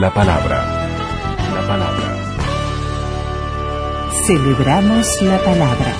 La 0.00 0.08
palabra. 0.14 0.64
La 1.54 1.68
palabra. 1.68 2.16
Celebramos 4.24 5.20
la 5.20 5.38
palabra. 5.44 5.94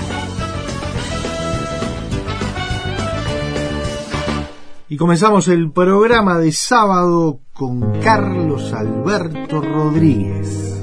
Y 4.89 4.97
comenzamos 4.97 5.49
el 5.49 5.71
programa 5.71 6.39
de 6.39 6.51
sábado 6.51 7.41
con 7.53 8.01
Carlos 8.01 8.73
Alberto 8.73 9.61
Rodríguez. 9.61 10.83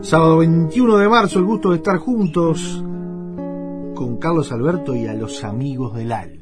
Sábado 0.00 0.38
21 0.38 0.96
de 0.96 1.08
marzo, 1.08 1.38
el 1.38 1.44
gusto 1.44 1.70
de 1.70 1.76
estar 1.76 1.98
juntos 1.98 2.82
con 3.94 4.16
Carlos 4.16 4.50
Alberto 4.50 4.96
y 4.96 5.06
a 5.06 5.14
los 5.14 5.44
amigos 5.44 5.94
del 5.94 6.10
alma. 6.10 6.41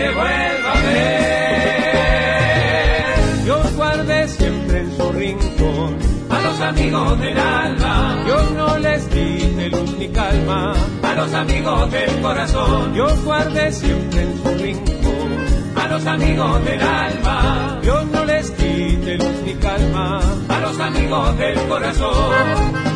te 0.00 0.08
vuelva 0.10 0.72
a 0.72 0.80
ver. 0.82 1.90
Yo 3.46 3.56
guardé 3.76 4.28
siempre 4.28 4.78
en 4.80 4.96
su 4.96 5.12
rincón 5.12 5.98
a 6.30 6.40
los 6.40 6.60
amigos 6.60 7.20
del 7.20 7.38
alma. 7.38 8.24
Yo 8.26 8.50
no 8.56 8.78
les 8.78 9.10
di 9.10 9.68
luz 9.70 9.96
ni 9.98 10.08
calma 10.08 10.72
a 11.02 11.14
los 11.14 11.34
amigos 11.34 11.92
del 11.92 12.20
corazón. 12.22 12.94
Yo 12.94 13.08
guardé 13.24 13.72
siempre 13.72 14.22
en 14.22 14.42
su 14.42 14.48
rincón 14.64 15.30
a 15.76 15.88
los 15.88 16.06
amigos 16.06 16.64
del 16.64 16.80
alma. 16.80 17.78
Yo 17.82 18.02
no 18.04 18.24
les 18.24 18.50
quite 18.52 19.18
luz 19.18 19.42
ni 19.44 19.54
calma 19.54 20.20
a 20.48 20.60
los 20.60 20.80
amigos 20.80 21.36
del 21.36 21.58
corazón. 21.68 22.89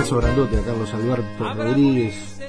Abrazo 0.00 0.16
grandote 0.16 0.56
a 0.56 0.62
Carlos 0.62 0.94
Alberto 0.94 1.54
Rodríguez. 1.54 2.40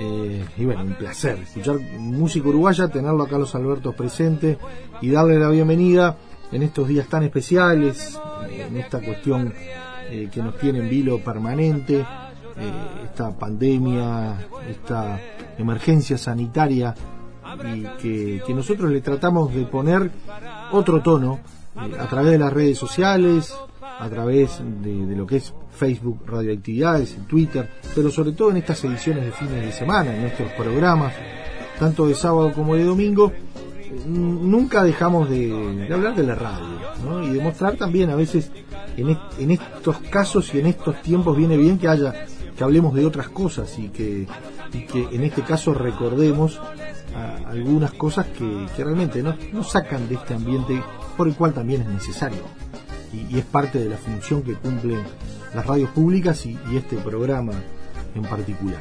Eh, 0.00 0.44
y 0.56 0.64
bueno, 0.64 0.82
un 0.82 0.94
placer 0.94 1.38
escuchar 1.38 1.78
música 1.96 2.48
uruguaya, 2.48 2.88
tenerlo 2.88 3.22
a 3.22 3.28
Carlos 3.28 3.54
Alberto 3.54 3.92
presente 3.92 4.58
y 5.00 5.10
darle 5.10 5.38
la 5.38 5.48
bienvenida 5.50 6.16
en 6.50 6.64
estos 6.64 6.88
días 6.88 7.06
tan 7.06 7.22
especiales, 7.22 8.18
en 8.50 8.76
esta 8.78 9.00
cuestión 9.00 9.54
eh, 10.10 10.28
que 10.32 10.42
nos 10.42 10.58
tiene 10.58 10.80
en 10.80 10.90
vilo 10.90 11.22
permanente, 11.22 12.00
eh, 12.00 13.04
esta 13.04 13.30
pandemia, 13.30 14.36
esta 14.68 15.20
emergencia 15.58 16.18
sanitaria 16.18 16.96
y 17.72 18.42
que, 18.42 18.54
nosotros 18.54 18.90
le 18.90 19.02
tratamos 19.02 19.54
de 19.54 19.66
poner 19.66 20.10
otro 20.72 21.00
tono 21.00 21.38
eh, 21.76 21.96
a 21.96 22.08
través 22.08 22.32
de 22.32 22.38
las 22.38 22.52
redes 22.52 22.76
sociales, 22.76 23.54
a 23.98 24.08
través 24.08 24.60
de, 24.82 25.16
lo 25.16 25.26
que 25.26 25.36
es 25.36 25.54
Facebook 25.70 26.22
Radioactividades, 26.26 27.14
en 27.14 27.24
Twitter, 27.24 27.68
pero 27.94 28.10
sobre 28.10 28.32
todo 28.32 28.50
en 28.50 28.58
estas 28.58 28.82
ediciones 28.84 29.24
de 29.24 29.32
fines 29.32 29.64
de 29.64 29.72
semana, 29.72 30.14
en 30.14 30.22
nuestros 30.22 30.52
programas, 30.52 31.14
tanto 31.78 32.06
de 32.06 32.14
sábado 32.14 32.52
como 32.52 32.74
de 32.74 32.84
domingo, 32.84 33.32
nunca 34.06 34.84
dejamos 34.84 35.30
de, 35.30 35.88
hablar 35.92 36.14
de 36.14 36.22
la 36.24 36.34
radio 36.34 36.78
¿no? 37.04 37.22
y 37.22 37.30
de 37.30 37.40
mostrar 37.40 37.76
también 37.76 38.10
a 38.10 38.16
veces 38.16 38.50
en, 38.96 39.10
est 39.10 39.20
en, 39.38 39.52
estos 39.52 39.98
casos 40.10 40.54
y 40.54 40.60
en 40.60 40.66
estos 40.66 41.00
tiempos 41.02 41.36
viene 41.36 41.56
bien 41.56 41.78
que 41.78 41.88
haya 41.88 42.26
que 42.56 42.64
hablemos 42.64 42.94
de 42.94 43.04
otras 43.04 43.28
cosas 43.28 43.78
y 43.78 43.88
que, 43.88 44.26
en 45.12 45.22
este 45.22 45.42
caso 45.42 45.74
recordemos 45.74 46.60
algunas 47.46 47.92
cosas 47.92 48.26
que, 48.26 48.66
realmente 48.82 49.22
no, 49.22 49.34
no, 49.52 49.62
sacan 49.62 50.08
de 50.08 50.16
este 50.16 50.34
ambiente 50.34 50.82
por 51.16 51.28
el 51.28 51.34
cual 51.34 51.52
también 51.52 51.82
es 51.82 51.88
necesario 51.88 52.42
y, 53.30 53.38
es 53.38 53.44
parte 53.44 53.78
de 53.78 53.88
la 53.88 53.96
función 53.96 54.42
que 54.42 54.54
cumplen 54.54 55.02
las 55.54 55.66
radios 55.66 55.90
públicas 55.90 56.44
y, 56.46 56.58
este 56.74 56.96
programa 56.96 57.52
en 58.14 58.22
particular. 58.22 58.80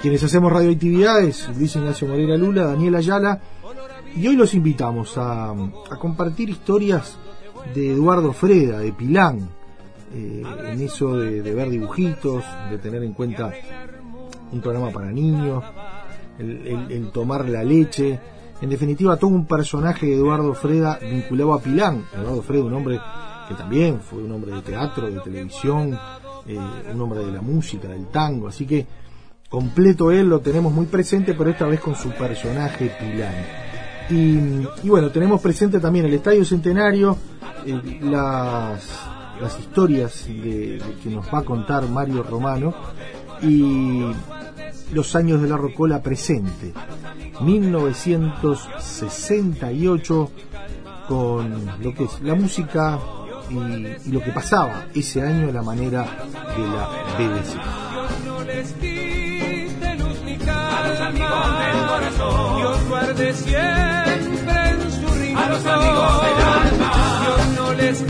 Quienes 0.00 0.22
hacemos 0.22 0.52
radioactividades, 0.52 1.48
Luis 1.56 1.76
Ignacio 1.76 2.08
Moreira 2.08 2.36
Lula, 2.36 2.64
Daniel 2.64 2.96
Ayala, 2.96 3.40
y 4.16 4.26
hoy 4.26 4.36
los 4.36 4.54
invitamos 4.54 5.14
a, 5.16 5.54
compartir 6.00 6.50
historias 6.50 7.16
de 7.74 7.92
Eduardo 7.92 8.32
Freda, 8.32 8.78
de 8.78 8.92
Pilán, 8.92 9.48
eh, 10.14 10.42
en 10.66 10.80
eso 10.82 11.16
de, 11.16 11.40
ver 11.54 11.70
dibujitos, 11.70 12.44
de 12.70 12.78
tener 12.78 13.02
en 13.02 13.14
cuenta 13.14 13.52
un 14.50 14.60
programa 14.60 14.90
para 14.90 15.10
niños, 15.10 15.64
el, 16.38 16.66
el, 16.66 16.92
el, 16.92 17.10
tomar 17.10 17.48
la 17.48 17.62
leche, 17.64 18.18
en 18.60 18.70
definitiva 18.70 19.16
todo 19.16 19.30
un 19.30 19.46
personaje 19.46 20.06
de 20.06 20.14
Eduardo 20.14 20.54
Freda 20.54 20.98
vinculado 21.00 21.54
a 21.54 21.60
Pilán. 21.60 22.04
Eduardo 22.14 22.42
Freda, 22.42 22.64
un 22.64 22.74
hombre 22.74 23.00
que 23.48 23.54
también 23.54 24.00
fue 24.00 24.22
un 24.22 24.32
hombre 24.32 24.52
de 24.52 24.62
teatro, 24.62 25.10
de 25.10 25.20
televisión, 25.20 25.98
eh, 26.46 26.58
un 26.92 27.00
hombre 27.00 27.24
de 27.24 27.32
la 27.32 27.40
música, 27.40 27.88
del 27.88 28.08
tango, 28.08 28.48
así 28.48 28.66
que 28.66 28.86
completo 29.48 30.10
él 30.10 30.28
lo 30.28 30.40
tenemos 30.40 30.72
muy 30.72 30.86
presente, 30.86 31.34
pero 31.34 31.50
esta 31.50 31.66
vez 31.66 31.80
con 31.80 31.94
su 31.94 32.10
personaje 32.10 32.92
Pilán. 32.98 33.34
Y, 34.10 34.88
bueno, 34.88 35.10
tenemos 35.10 35.40
presente 35.40 35.80
también 35.80 36.06
el 36.06 36.14
Estadio 36.14 36.44
Centenario, 36.44 37.16
eh, 37.64 38.00
las, 38.02 39.06
las 39.40 39.58
historias 39.58 40.24
que 40.24 40.80
nos 41.06 41.32
va 41.32 41.38
a 41.38 41.44
contar 41.44 41.88
Mario 41.88 42.22
Romano 42.22 42.74
y 43.42 44.04
los 44.92 45.16
años 45.16 45.42
de 45.42 45.48
la 45.48 45.56
Rocola 45.56 46.02
presente, 46.02 46.74
1968, 47.40 50.30
con 51.08 51.66
lo 51.80 51.94
que 51.94 52.04
es 52.04 52.20
la 52.22 52.34
música 52.34 53.00
y, 53.52 54.08
y 54.08 54.12
lo 54.12 54.22
que 54.22 54.32
pasaba 54.32 54.86
ese 54.94 55.22
año 55.22 55.48
a 55.48 55.52
la 55.52 55.62
manera 55.62 56.02
de 56.56 56.66
la 56.66 56.88
BBC. 57.18 57.58
A 60.44 60.88
los 60.88 61.00
amigos 61.00 61.58
del 61.58 61.86
corazón, 61.86 62.56
Dios 62.56 62.88
guarde 62.88 63.32
siempre 63.34 64.70
en 64.70 64.92
su 64.92 65.14
rincón. 65.14 65.44
A 65.44 65.48
los 65.50 65.66
amigos 65.66 66.22
del 66.22 66.38
alma, 66.44 67.20
Dios 67.22 67.48
no 67.56 67.72
les 67.74 68.02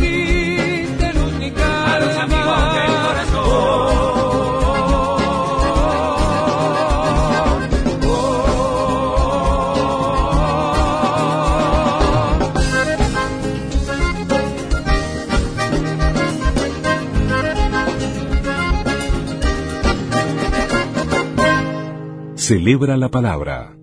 Celebra 22.52 22.98
la 22.98 23.08
palabra. 23.08 23.74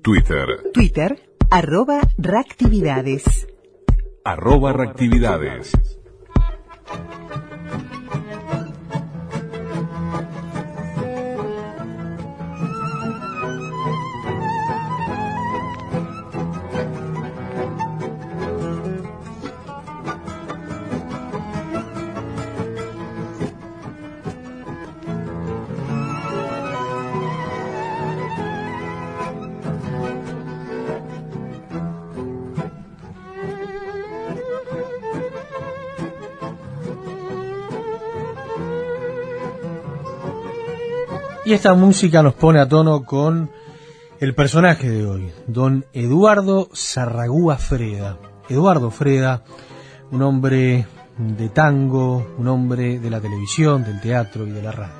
Twitter. 0.00 0.72
Twitter, 0.72 1.28
arroba 1.50 2.00
reactividades. 2.16 3.22
Arroba 4.24 4.72
reactividades. 4.72 5.72
Y 41.44 41.54
esta 41.54 41.74
música 41.74 42.22
nos 42.22 42.34
pone 42.34 42.60
a 42.60 42.68
tono 42.68 43.04
con 43.04 43.50
el 44.20 44.32
personaje 44.32 44.88
de 44.88 45.04
hoy, 45.04 45.32
don 45.48 45.84
Eduardo 45.92 46.68
Sarragúa 46.72 47.56
Freda. 47.56 48.16
Eduardo 48.48 48.92
Freda, 48.92 49.42
un 50.12 50.22
hombre 50.22 50.86
de 51.18 51.48
tango, 51.48 52.34
un 52.38 52.46
hombre 52.46 53.00
de 53.00 53.10
la 53.10 53.20
televisión, 53.20 53.82
del 53.82 54.00
teatro 54.00 54.46
y 54.46 54.50
de 54.52 54.62
la 54.62 54.70
radio. 54.70 54.94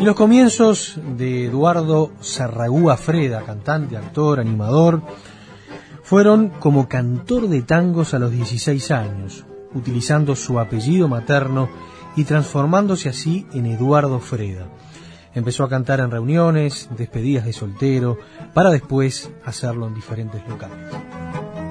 Y 0.00 0.04
los 0.04 0.16
comienzos 0.16 0.98
de 1.16 1.46
Eduardo 1.46 2.10
Sarragúa 2.20 2.96
Freda, 2.96 3.42
cantante, 3.42 3.96
actor, 3.96 4.40
animador, 4.40 5.02
fueron 6.12 6.50
como 6.50 6.90
cantor 6.90 7.48
de 7.48 7.62
tangos 7.62 8.12
a 8.12 8.18
los 8.18 8.30
16 8.30 8.90
años, 8.90 9.46
utilizando 9.72 10.36
su 10.36 10.60
apellido 10.60 11.08
materno 11.08 11.70
y 12.16 12.24
transformándose 12.24 13.08
así 13.08 13.46
en 13.54 13.64
Eduardo 13.64 14.20
Freda. 14.20 14.66
Empezó 15.34 15.64
a 15.64 15.70
cantar 15.70 16.00
en 16.00 16.10
reuniones, 16.10 16.90
despedidas 16.98 17.46
de 17.46 17.54
soltero, 17.54 18.18
para 18.52 18.68
después 18.68 19.30
hacerlo 19.46 19.86
en 19.88 19.94
diferentes 19.94 20.46
locales. 20.46 21.61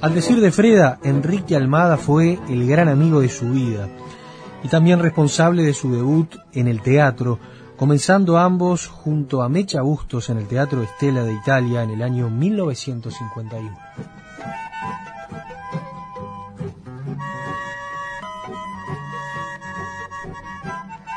Al 0.00 0.14
decir 0.14 0.40
de 0.40 0.52
Freda, 0.52 1.00
Enrique 1.02 1.56
Almada 1.56 1.96
fue 1.96 2.38
el 2.48 2.68
gran 2.68 2.88
amigo 2.88 3.20
de 3.20 3.28
su 3.28 3.50
vida 3.50 3.88
y 4.62 4.68
también 4.68 5.00
responsable 5.00 5.64
de 5.64 5.74
su 5.74 5.92
debut 5.92 6.36
en 6.52 6.68
el 6.68 6.82
teatro, 6.82 7.40
comenzando 7.76 8.38
ambos 8.38 8.86
junto 8.86 9.42
a 9.42 9.48
Mecha 9.48 9.82
Bustos 9.82 10.30
en 10.30 10.38
el 10.38 10.46
Teatro 10.46 10.82
Estela 10.82 11.24
de 11.24 11.32
Italia 11.32 11.82
en 11.82 11.90
el 11.90 12.02
año 12.02 12.30
1951. 12.30 13.76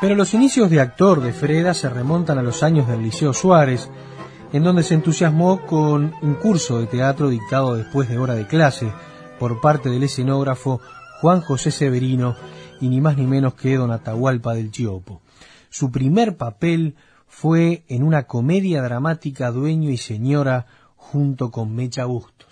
Pero 0.00 0.16
los 0.16 0.34
inicios 0.34 0.68
de 0.70 0.80
actor 0.80 1.20
de 1.20 1.32
Freda 1.32 1.72
se 1.72 1.88
remontan 1.88 2.36
a 2.36 2.42
los 2.42 2.64
años 2.64 2.88
del 2.88 3.04
Liceo 3.04 3.32
Suárez, 3.32 3.88
en 4.52 4.62
donde 4.62 4.82
se 4.82 4.94
entusiasmó 4.94 5.66
con 5.66 6.14
un 6.20 6.34
curso 6.34 6.78
de 6.78 6.86
teatro 6.86 7.28
dictado 7.30 7.74
después 7.74 8.08
de 8.08 8.18
hora 8.18 8.34
de 8.34 8.46
clase 8.46 8.92
por 9.38 9.60
parte 9.60 9.88
del 9.88 10.02
escenógrafo 10.02 10.80
Juan 11.20 11.40
José 11.40 11.70
Severino 11.70 12.36
y 12.80 12.88
ni 12.88 13.00
más 13.00 13.16
ni 13.16 13.26
menos 13.26 13.54
que 13.54 13.76
don 13.76 13.90
Atahualpa 13.90 14.54
del 14.54 14.70
Chiopo. 14.70 15.22
Su 15.70 15.90
primer 15.90 16.36
papel 16.36 16.96
fue 17.26 17.84
en 17.88 18.02
una 18.02 18.24
comedia 18.24 18.82
dramática 18.82 19.50
Dueño 19.50 19.90
y 19.90 19.96
Señora 19.96 20.66
junto 20.96 21.50
con 21.50 21.74
Mecha 21.74 22.04
Bustos. 22.04 22.48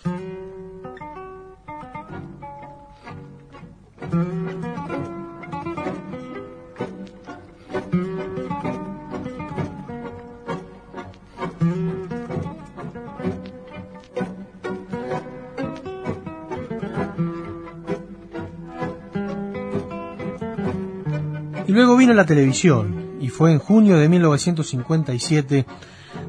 Televisión, 22.25 23.17
y 23.19 23.29
fue 23.29 23.51
en 23.51 23.59
junio 23.59 23.97
de 23.97 24.09
1957, 24.09 25.65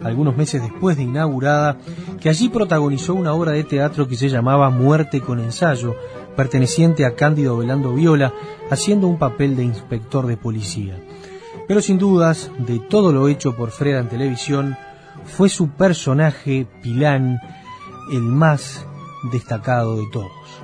algunos 0.02 0.36
meses 0.36 0.62
después 0.62 0.96
de 0.96 1.04
inaugurada, 1.04 1.78
que 2.20 2.28
allí 2.28 2.48
protagonizó 2.48 3.14
una 3.14 3.32
obra 3.32 3.52
de 3.52 3.64
teatro 3.64 4.08
que 4.08 4.16
se 4.16 4.28
llamaba 4.28 4.70
Muerte 4.70 5.20
con 5.20 5.40
ensayo, 5.40 5.94
perteneciente 6.36 7.04
a 7.04 7.14
Cándido 7.14 7.56
Velando 7.56 7.92
Viola, 7.92 8.32
haciendo 8.70 9.06
un 9.06 9.18
papel 9.18 9.56
de 9.56 9.64
inspector 9.64 10.26
de 10.26 10.36
policía. 10.36 10.98
Pero 11.68 11.80
sin 11.80 11.98
dudas, 11.98 12.50
de 12.58 12.78
todo 12.78 13.12
lo 13.12 13.28
hecho 13.28 13.56
por 13.56 13.70
Freda 13.70 14.00
en 14.00 14.08
televisión, 14.08 14.76
fue 15.24 15.48
su 15.48 15.70
personaje, 15.70 16.66
Pilán, 16.82 17.38
el 18.10 18.22
más 18.22 18.86
destacado 19.30 19.96
de 19.96 20.06
todos. 20.12 20.62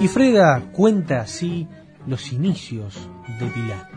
Y 0.00 0.08
Freda 0.08 0.62
cuenta 0.72 1.20
así 1.20 1.68
los 2.06 2.32
inicios 2.32 2.98
de 3.38 3.46
Pilar. 3.48 3.90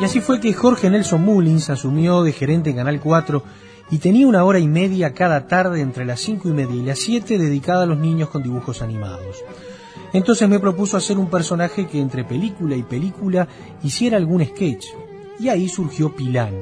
Y 0.00 0.04
así 0.04 0.20
fue 0.20 0.40
que 0.40 0.52
Jorge 0.52 0.90
Nelson 0.90 1.24
Mullins 1.24 1.70
asumió 1.70 2.24
de 2.24 2.32
gerente 2.32 2.70
en 2.70 2.76
Canal 2.76 3.00
4 3.00 3.42
y 3.90 3.98
tenía 3.98 4.26
una 4.26 4.44
hora 4.44 4.58
y 4.58 4.68
media 4.68 5.14
cada 5.14 5.46
tarde 5.46 5.80
entre 5.80 6.04
las 6.04 6.20
cinco 6.20 6.48
y 6.48 6.52
media 6.52 6.74
y 6.74 6.84
las 6.84 6.98
siete 6.98 7.38
dedicada 7.38 7.84
a 7.84 7.86
los 7.86 7.98
niños 7.98 8.30
con 8.30 8.42
dibujos 8.42 8.82
animados. 8.82 9.44
Entonces 10.12 10.48
me 10.48 10.60
propuso 10.60 10.96
hacer 10.96 11.18
un 11.18 11.28
personaje 11.28 11.86
que 11.86 12.00
entre 12.00 12.24
película 12.24 12.76
y 12.76 12.82
película 12.82 13.48
hiciera 13.82 14.16
algún 14.16 14.44
sketch. 14.44 14.86
Y 15.38 15.48
ahí 15.48 15.68
surgió 15.68 16.16
Pilán, 16.16 16.54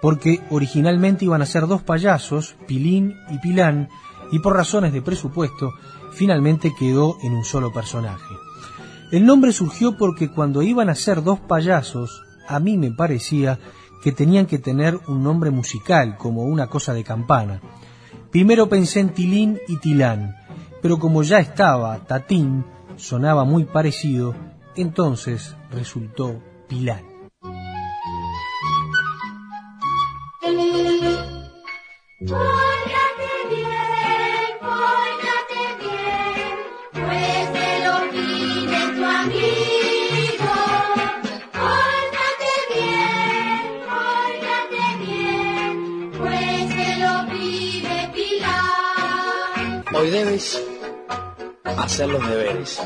porque 0.00 0.40
originalmente 0.50 1.24
iban 1.24 1.42
a 1.42 1.46
ser 1.46 1.66
dos 1.66 1.82
payasos, 1.82 2.56
Pilín 2.66 3.14
y 3.30 3.38
Pilán, 3.38 3.88
y 4.32 4.38
por 4.38 4.56
razones 4.56 4.92
de 4.92 5.02
presupuesto, 5.02 5.72
finalmente 6.12 6.72
quedó 6.78 7.18
en 7.22 7.34
un 7.34 7.44
solo 7.44 7.72
personaje. 7.72 8.34
El 9.12 9.24
nombre 9.24 9.52
surgió 9.52 9.96
porque 9.96 10.30
cuando 10.30 10.62
iban 10.62 10.88
a 10.88 10.94
ser 10.94 11.22
dos 11.22 11.38
payasos, 11.38 12.22
a 12.48 12.58
mí 12.58 12.76
me 12.76 12.90
parecía 12.90 13.58
que 14.06 14.12
tenían 14.12 14.46
que 14.46 14.60
tener 14.60 15.00
un 15.08 15.24
nombre 15.24 15.50
musical, 15.50 16.16
como 16.16 16.44
una 16.44 16.68
cosa 16.68 16.94
de 16.94 17.02
campana. 17.02 17.60
Primero 18.30 18.68
pensé 18.68 19.00
en 19.00 19.08
Tilín 19.08 19.58
y 19.66 19.78
Tilán, 19.78 20.36
pero 20.80 21.00
como 21.00 21.24
ya 21.24 21.40
estaba 21.40 21.98
Tatín, 22.04 22.64
sonaba 22.94 23.42
muy 23.42 23.64
parecido, 23.64 24.32
entonces 24.76 25.56
resultó 25.72 26.40
Pilán. 26.68 27.02
Debes 50.16 50.62
hacer 51.76 52.08
los 52.08 52.26
deberes 52.26 52.80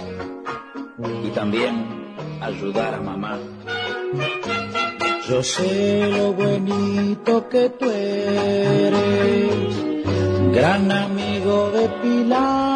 y 1.25 1.29
también 1.31 1.75
ayudar 2.41 2.95
a 2.95 3.01
mamá. 3.01 3.39
Yo 5.29 5.41
sé 5.43 6.11
lo 6.11 6.33
bonito 6.33 7.49
que 7.49 7.69
tú 7.69 7.89
eres, 7.89 9.75
gran 10.53 10.91
amigo 10.91 11.71
de 11.71 11.89
Pilar. 12.03 12.70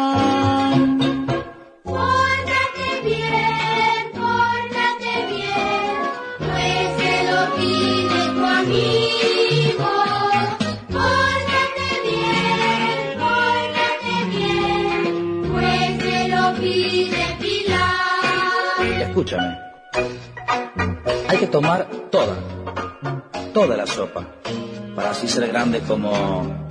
Escúchame, 19.15 19.57
hay 21.29 21.37
que 21.37 21.47
tomar 21.47 21.87
toda, 22.11 22.35
toda 23.53 23.77
la 23.77 23.87
sopa, 23.87 24.25
para 24.93 25.11
así 25.11 25.29
ser 25.29 25.47
grande 25.47 25.79
como 25.79 26.67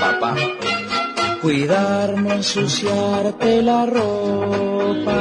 papá. 0.00 0.34
Cuidar, 1.42 2.16
no 2.16 2.32
ensuciarte 2.32 3.60
la 3.60 3.84
ropa, 3.84 5.18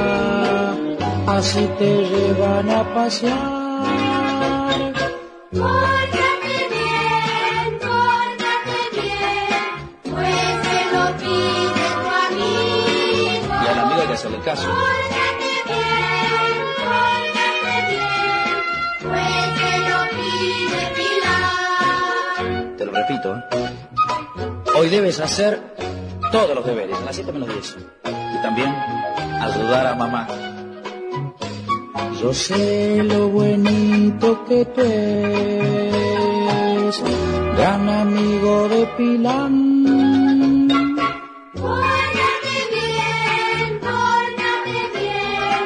así 1.27 1.69
te 1.77 2.05
llevan 2.07 2.69
a 2.69 2.93
pasear. 2.93 3.35
Pórtate 5.51 6.55
bien, 6.71 7.79
pórtate 7.81 8.79
bien, 8.93 9.91
pues 10.09 10.55
se 10.63 10.79
lo 10.95 11.03
pide 11.19 11.87
tu 11.99 12.07
amigo. 12.27 13.59
Y 13.61 13.67
al 13.67 13.77
amigo 13.77 13.99
hay 13.99 14.07
que 14.07 14.13
hacerle 14.13 14.39
caso. 14.39 14.69
Pórtate 14.69 15.40
repito. 23.01 23.41
Hoy 24.75 24.89
debes 24.89 25.19
hacer 25.19 25.59
todos 26.31 26.55
los 26.55 26.65
deberes, 26.65 26.97
a 26.97 27.01
las 27.05 27.15
7 27.15 27.31
menos 27.31 27.49
10. 27.49 27.77
Y 28.05 28.41
también 28.41 28.73
ayudar 29.41 29.87
a 29.87 29.95
mamá. 29.95 30.27
Yo 32.21 32.33
sé 32.33 33.03
lo 33.03 33.29
buenito 33.29 34.45
que 34.45 34.65
tú 34.65 34.81
eres, 34.81 35.93
gran 37.57 37.89
amigo 37.89 38.69
de 38.69 38.85
Pilán. 38.97 40.67
Pórtate 41.55 42.57
bien, 42.75 43.79
pórtate 43.81 44.77
bien, 44.99 45.63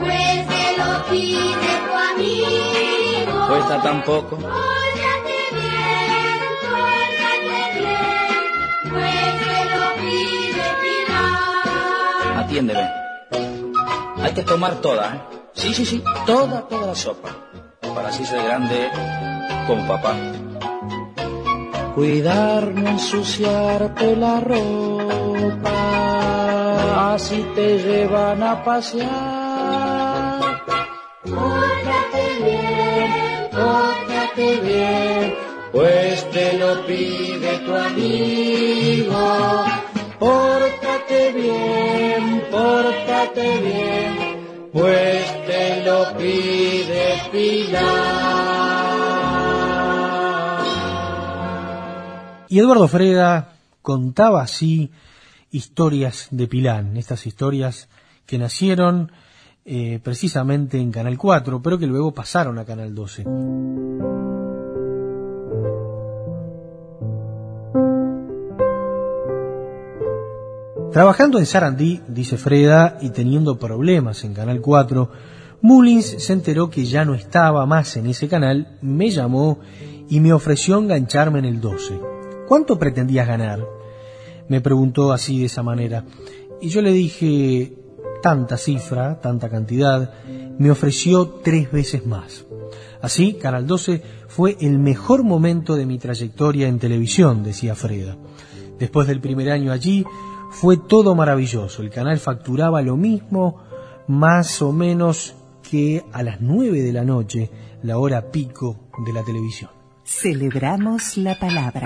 pues 0.00 0.46
se 0.50 0.64
lo 0.78 0.90
pide 1.10 1.72
tu 1.86 1.92
amigo. 2.12 3.34
Cuesta 3.48 3.82
tampoco. 3.82 4.38
Atiéndeme. 12.48 12.88
Hay 14.22 14.32
que 14.32 14.42
tomar 14.42 14.76
toda, 14.76 15.14
¿eh? 15.14 15.20
Sí, 15.52 15.74
sí, 15.74 15.84
sí, 15.84 16.02
toda, 16.24 16.62
toda 16.62 16.86
la 16.86 16.94
sopa. 16.94 17.28
Para 17.94 18.08
así 18.08 18.24
ser 18.24 18.42
grande 18.42 18.88
como 19.66 19.86
papá. 19.86 20.14
Cuidar, 21.94 22.68
no 22.68 22.88
ensuciarte 22.88 24.16
la 24.16 24.40
ropa, 24.40 25.74
así 27.12 27.46
te 27.54 27.80
llevan 27.80 28.42
a 28.42 28.64
pasear. 28.64 30.40
Pórtate 31.24 32.24
bien, 32.46 33.12
pórtate 33.52 34.60
bien, 34.62 35.34
pues 35.70 36.30
te 36.30 36.56
lo 36.56 36.86
pide 36.86 37.58
tu 37.58 37.74
amigo. 37.74 39.18
Pórtate 40.18 41.32
bien, 41.32 42.42
pórtate 42.50 43.60
bien, 43.60 44.70
pues 44.72 45.46
te 45.46 45.84
lo 45.84 46.16
pide 46.16 47.14
Pilar. 47.30 48.18
Y 52.48 52.58
Eduardo 52.58 52.88
Freda 52.88 53.56
contaba 53.82 54.42
así 54.42 54.90
historias 55.50 56.28
de 56.30 56.46
Pilán, 56.48 56.96
estas 56.96 57.26
historias 57.26 57.88
que 58.26 58.38
nacieron 58.38 59.12
eh, 59.64 60.00
precisamente 60.02 60.78
en 60.78 60.90
Canal 60.90 61.16
4, 61.16 61.62
pero 61.62 61.78
que 61.78 61.86
luego 61.86 62.12
pasaron 62.12 62.58
a 62.58 62.64
Canal 62.64 62.94
12. 62.94 64.27
Trabajando 70.92 71.38
en 71.38 71.44
Sarandí, 71.44 72.00
dice 72.08 72.38
Freda, 72.38 72.96
y 73.02 73.10
teniendo 73.10 73.58
problemas 73.58 74.24
en 74.24 74.32
Canal 74.32 74.62
4, 74.62 75.10
Mullins 75.60 76.16
se 76.18 76.32
enteró 76.32 76.70
que 76.70 76.86
ya 76.86 77.04
no 77.04 77.14
estaba 77.14 77.66
más 77.66 77.96
en 77.98 78.06
ese 78.06 78.26
canal, 78.26 78.78
me 78.80 79.10
llamó 79.10 79.58
y 80.08 80.20
me 80.20 80.32
ofreció 80.32 80.78
engancharme 80.78 81.40
en 81.40 81.44
el 81.44 81.60
12. 81.60 82.00
¿Cuánto 82.48 82.78
pretendías 82.78 83.28
ganar? 83.28 83.66
Me 84.48 84.62
preguntó 84.62 85.12
así 85.12 85.40
de 85.40 85.46
esa 85.46 85.62
manera. 85.62 86.04
Y 86.62 86.70
yo 86.70 86.80
le 86.80 86.92
dije, 86.92 87.74
tanta 88.22 88.56
cifra, 88.56 89.20
tanta 89.20 89.50
cantidad, 89.50 90.14
me 90.58 90.70
ofreció 90.70 91.28
tres 91.44 91.70
veces 91.70 92.06
más. 92.06 92.46
Así, 93.02 93.34
Canal 93.34 93.66
12 93.66 94.02
fue 94.26 94.56
el 94.60 94.78
mejor 94.78 95.22
momento 95.22 95.76
de 95.76 95.84
mi 95.84 95.98
trayectoria 95.98 96.66
en 96.66 96.78
televisión, 96.78 97.44
decía 97.44 97.74
Freda. 97.74 98.16
Después 98.78 99.06
del 99.06 99.20
primer 99.20 99.50
año 99.50 99.72
allí, 99.72 100.04
fue 100.50 100.76
todo 100.76 101.14
maravilloso. 101.14 101.82
El 101.82 101.90
canal 101.90 102.18
facturaba 102.18 102.82
lo 102.82 102.96
mismo, 102.96 103.62
más 104.06 104.62
o 104.62 104.72
menos 104.72 105.34
que 105.68 106.04
a 106.12 106.22
las 106.22 106.40
nueve 106.40 106.80
de 106.82 106.92
la 106.92 107.04
noche, 107.04 107.50
la 107.82 107.98
hora 107.98 108.30
pico 108.30 108.76
de 109.04 109.12
la 109.12 109.22
televisión. 109.22 109.70
Celebramos 110.04 111.18
la 111.18 111.38
palabra. 111.38 111.84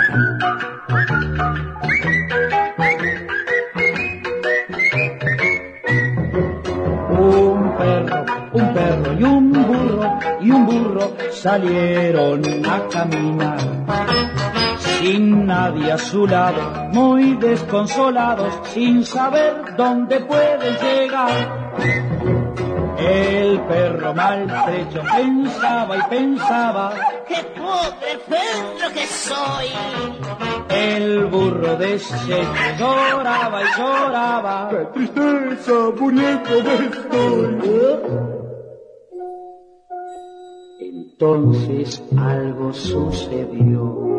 Un 7.10 7.76
perro, 7.76 8.24
un 8.52 8.74
perro 8.74 9.12
y 9.18 9.22
un 9.24 9.52
burro 9.52 10.18
y 10.40 10.50
un 10.50 10.66
burro 10.66 11.16
salieron 11.32 12.42
a 12.64 12.88
caminar. 12.88 14.51
Sin 15.02 15.46
nadie 15.46 15.90
a 15.90 15.98
su 15.98 16.28
lado, 16.28 16.88
muy 16.92 17.34
desconsolados, 17.34 18.54
sin 18.68 19.04
saber 19.04 19.74
dónde 19.76 20.20
pueden 20.20 20.76
llegar. 20.78 21.74
El 22.98 23.60
perro 23.62 24.14
maltrecho 24.14 25.02
pensaba 25.12 25.96
y 25.96 26.02
pensaba, 26.08 26.94
¡Qué 27.26 27.42
pobre 27.58 28.12
perro 28.28 28.94
que 28.94 29.06
soy! 29.06 29.66
el 30.68 31.26
burro 31.26 31.76
deshecho 31.76 32.76
lloraba 32.78 33.60
y 33.60 33.66
lloraba. 33.76 34.70
tristeza, 34.94 35.72
muñeco 35.98 36.54
Entonces 40.78 42.02
algo 42.16 42.72
sucedió. 42.72 44.12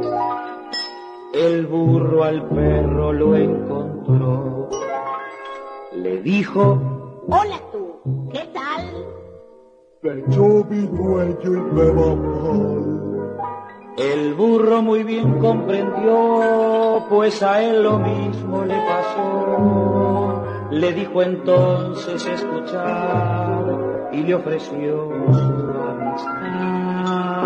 El 1.34 1.66
burro 1.66 2.24
al 2.24 2.48
perro 2.48 3.12
lo 3.12 3.36
encontró. 3.36 4.70
Le 5.96 6.22
dijo, 6.22 6.80
Hola 7.28 7.60
tú, 7.72 8.30
¿qué 8.32 8.48
tal? 8.54 8.86
Yo 10.30 10.64
mi 10.70 10.86
dueño 10.86 11.40
y 11.44 11.74
me 11.74 11.90
va 11.92 12.16
mal. 12.16 13.38
el 13.98 14.36
burro 14.36 14.84
muy 14.84 15.02
bien 15.04 15.40
comprendió, 15.40 17.04
pues 17.10 17.42
a 17.42 17.64
él 17.64 17.82
lo 17.82 17.98
mismo 17.98 18.64
le 18.66 18.76
pasó. 18.86 20.44
Le 20.70 20.94
dijo 20.94 21.24
entonces 21.24 22.28
escuchar 22.28 24.10
y 24.12 24.22
le 24.22 24.36
ofreció 24.36 25.10
su 25.32 25.80
amistad. 25.90 27.44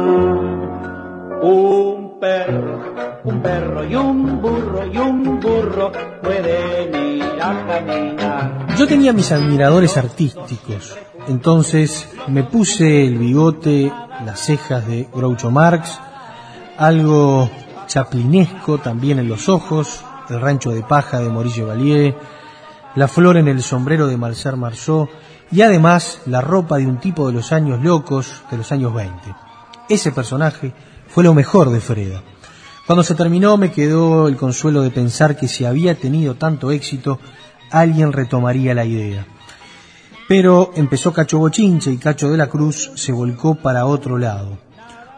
Un 1.42 2.07
perro, 2.20 3.22
un 3.24 3.42
perro 3.42 3.86
y 3.86 3.96
un 3.96 4.42
burro 4.42 4.86
y 4.86 4.98
un 4.98 5.40
burro 5.40 5.92
pueden 6.22 7.18
ir 7.18 7.24
a 7.42 7.66
caminar. 7.68 8.68
Yo 8.78 8.88
tenía 8.88 9.14
mis 9.14 9.32
admiradores 9.32 9.98
artísticos, 9.98 10.98
entonces 11.28 12.10
me 12.28 12.44
puse 12.44 13.06
el 13.06 13.18
bigote, 13.18 13.92
las 14.26 14.40
cejas 14.40 14.88
de 14.88 15.08
Groucho 15.14 15.52
Marx, 15.52 16.00
algo 16.78 17.50
chaplinesco 17.88 18.78
también 18.80 19.20
en 19.20 19.30
los 19.30 19.50
ojos, 19.50 20.04
el 20.30 20.42
rancho 20.42 20.72
de 20.72 20.84
paja 20.84 21.20
de 21.20 21.30
Maurice 21.30 21.64
Valier, 21.64 22.16
la 22.96 23.08
flor 23.08 23.38
en 23.38 23.48
el 23.48 23.62
sombrero 23.62 24.08
de 24.08 24.18
Marcel 24.18 24.58
Marceau 24.58 25.08
y 25.52 25.62
además 25.62 26.22
la 26.26 26.42
ropa 26.42 26.78
de 26.78 26.88
un 26.88 26.98
tipo 26.98 27.28
de 27.28 27.34
los 27.34 27.52
años 27.52 27.82
locos 27.82 28.44
de 28.50 28.58
los 28.58 28.72
años 28.72 28.94
20. 28.94 29.36
Ese 29.88 30.12
personaje 30.12 30.74
fue 31.18 31.24
lo 31.24 31.34
mejor 31.34 31.72
de 31.72 31.82
Freda. 31.82 32.22
Cuando 32.86 33.02
se 33.02 33.16
terminó 33.16 33.58
me 33.58 33.72
quedó 33.72 34.28
el 34.28 34.38
consuelo 34.38 34.84
de 34.84 34.92
pensar 34.92 35.36
que 35.36 35.48
si 35.48 35.66
había 35.66 35.96
tenido 35.96 36.36
tanto 36.36 36.70
éxito, 36.70 37.20
alguien 37.72 38.14
retomaría 38.14 38.76
la 38.76 38.86
idea. 38.86 39.26
Pero 40.28 40.74
empezó 40.76 41.14
Cacho 41.14 41.40
Bochinche 41.40 41.92
y 41.92 41.98
Cacho 41.98 42.30
de 42.30 42.38
la 42.38 42.50
Cruz 42.50 42.92
se 42.94 43.12
volcó 43.14 43.56
para 43.56 43.88
otro 43.88 44.20
lado. 44.20 44.60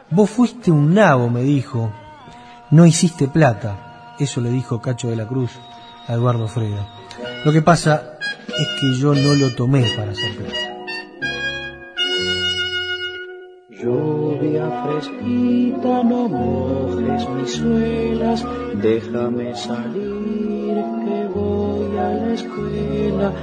Vos 0.09 0.29
fuiste 0.29 0.71
un 0.71 0.93
nabo, 0.93 1.29
me 1.29 1.43
dijo. 1.43 1.91
No 2.71 2.85
hiciste 2.85 3.27
plata. 3.27 4.15
Eso 4.19 4.39
le 4.39 4.51
dijo 4.51 4.81
Cacho 4.81 5.09
de 5.09 5.17
la 5.17 5.27
Cruz 5.27 5.51
a 6.07 6.13
Eduardo 6.13 6.47
Freda. 6.47 6.87
Lo 7.43 7.51
que 7.51 7.61
pasa 7.61 8.13
es 8.47 8.67
que 8.79 8.93
yo 8.93 9.13
no 9.13 9.33
lo 9.33 9.53
tomé 9.53 9.81
para 9.97 10.11
hacer 10.11 10.37
plata. 10.37 10.69
Lluvia 14.39 14.69
fresquita, 14.85 16.03
no 16.03 16.29
mojes 16.29 17.29
mis 17.29 17.51
suelas, 17.51 18.45
déjame 18.81 19.53
salir 19.55 20.75
que 21.03 21.27
voy 21.33 21.97
a 21.97 22.13
la 22.13 22.33
escuela. 22.33 23.33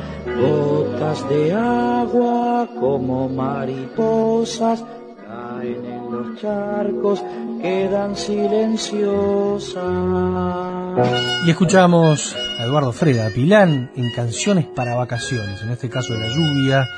Gotas 0.40 1.28
de 1.28 1.52
agua 1.52 2.68
como 2.80 3.28
mariposas 3.28 4.84
caen 5.26 5.84
en 5.84 6.10
los 6.10 6.40
charcos 6.40 7.22
quedan 7.60 8.16
silenciosas. 8.16 9.84
Y 11.46 11.50
escuchamos 11.50 12.34
a 12.58 12.64
Eduardo 12.64 12.92
Freda 12.92 13.28
Pilán 13.30 13.90
en 13.96 14.12
Canciones 14.12 14.64
para 14.64 14.94
Vacaciones, 14.94 15.60
en 15.62 15.70
este 15.70 15.90
caso 15.90 16.14
de 16.14 16.20
la 16.20 16.28
lluvia, 16.28 16.88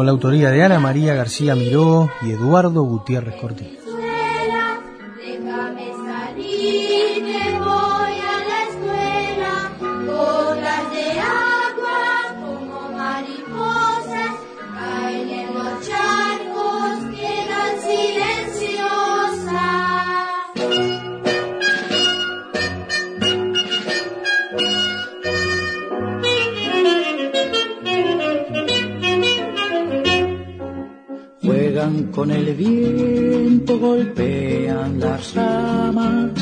con 0.00 0.06
la 0.06 0.12
autoría 0.12 0.48
de 0.48 0.62
Ana 0.62 0.80
María 0.80 1.12
García 1.12 1.54
Miró 1.54 2.08
y 2.22 2.30
Eduardo 2.30 2.84
Gutiérrez 2.84 3.34
Cortés. 3.38 3.89
Con 32.20 32.30
el 32.32 32.54
viento, 32.54 33.78
golpean 33.78 35.00
las 35.00 35.34
ramas, 35.34 36.32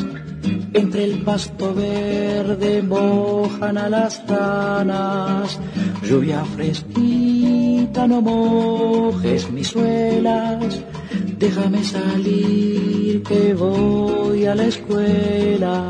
entre 0.73 1.05
el 1.05 1.23
pasto 1.23 1.73
verde 1.73 2.83
mojan 2.83 3.79
a 3.79 3.89
las 3.89 4.21
ranas. 4.27 5.61
Lluvia 6.03 6.45
fresquita, 6.45 8.09
no 8.09 8.21
mojes 8.21 9.49
mis 9.53 9.69
suelas, 9.69 10.83
déjame 11.39 11.85
salir 11.85 13.23
que 13.23 13.55
voy 13.55 14.47
a 14.47 14.57
la 14.57 14.65
escuela. 14.65 15.89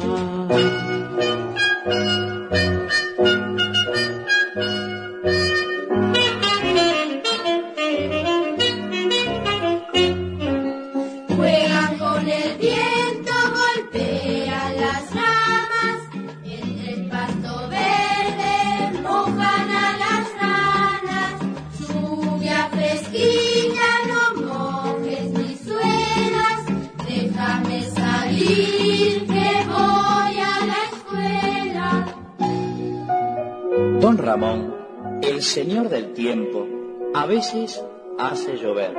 Ramón, 34.28 34.74
el 35.22 35.40
señor 35.40 35.88
del 35.88 36.12
tiempo, 36.12 36.66
a 37.14 37.24
veces 37.24 37.82
hace 38.18 38.58
llover. 38.58 38.94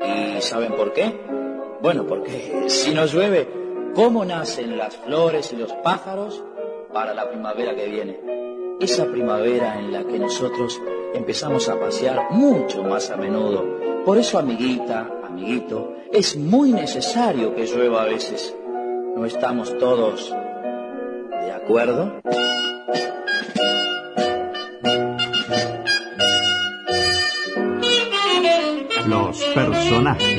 ¿Y 0.00 0.40
saben 0.40 0.72
por 0.72 0.94
qué? 0.94 1.14
Bueno, 1.82 2.06
porque 2.06 2.64
si 2.68 2.94
no 2.94 3.04
llueve, 3.04 3.46
¿cómo 3.94 4.24
nacen 4.24 4.78
las 4.78 4.96
flores 4.96 5.52
y 5.52 5.56
los 5.56 5.70
pájaros 5.84 6.42
para 6.90 7.12
la 7.12 7.28
primavera 7.28 7.74
que 7.74 7.86
viene? 7.86 8.18
Esa 8.80 9.04
primavera 9.04 9.78
en 9.78 9.92
la 9.92 10.04
que 10.04 10.18
nosotros 10.18 10.80
empezamos 11.12 11.68
a 11.68 11.78
pasear 11.78 12.30
mucho 12.30 12.82
más 12.82 13.10
a 13.10 13.18
menudo. 13.18 14.02
Por 14.06 14.16
eso, 14.16 14.38
amiguita, 14.38 15.06
amiguito, 15.22 15.96
es 16.10 16.34
muy 16.34 16.72
necesario 16.72 17.54
que 17.54 17.66
llueva 17.66 18.04
a 18.04 18.06
veces. 18.06 18.56
¿No 19.14 19.26
estamos 19.26 19.76
todos 19.76 20.34
de 21.30 21.52
acuerdo? 21.52 22.22
Personajes. 29.54 30.38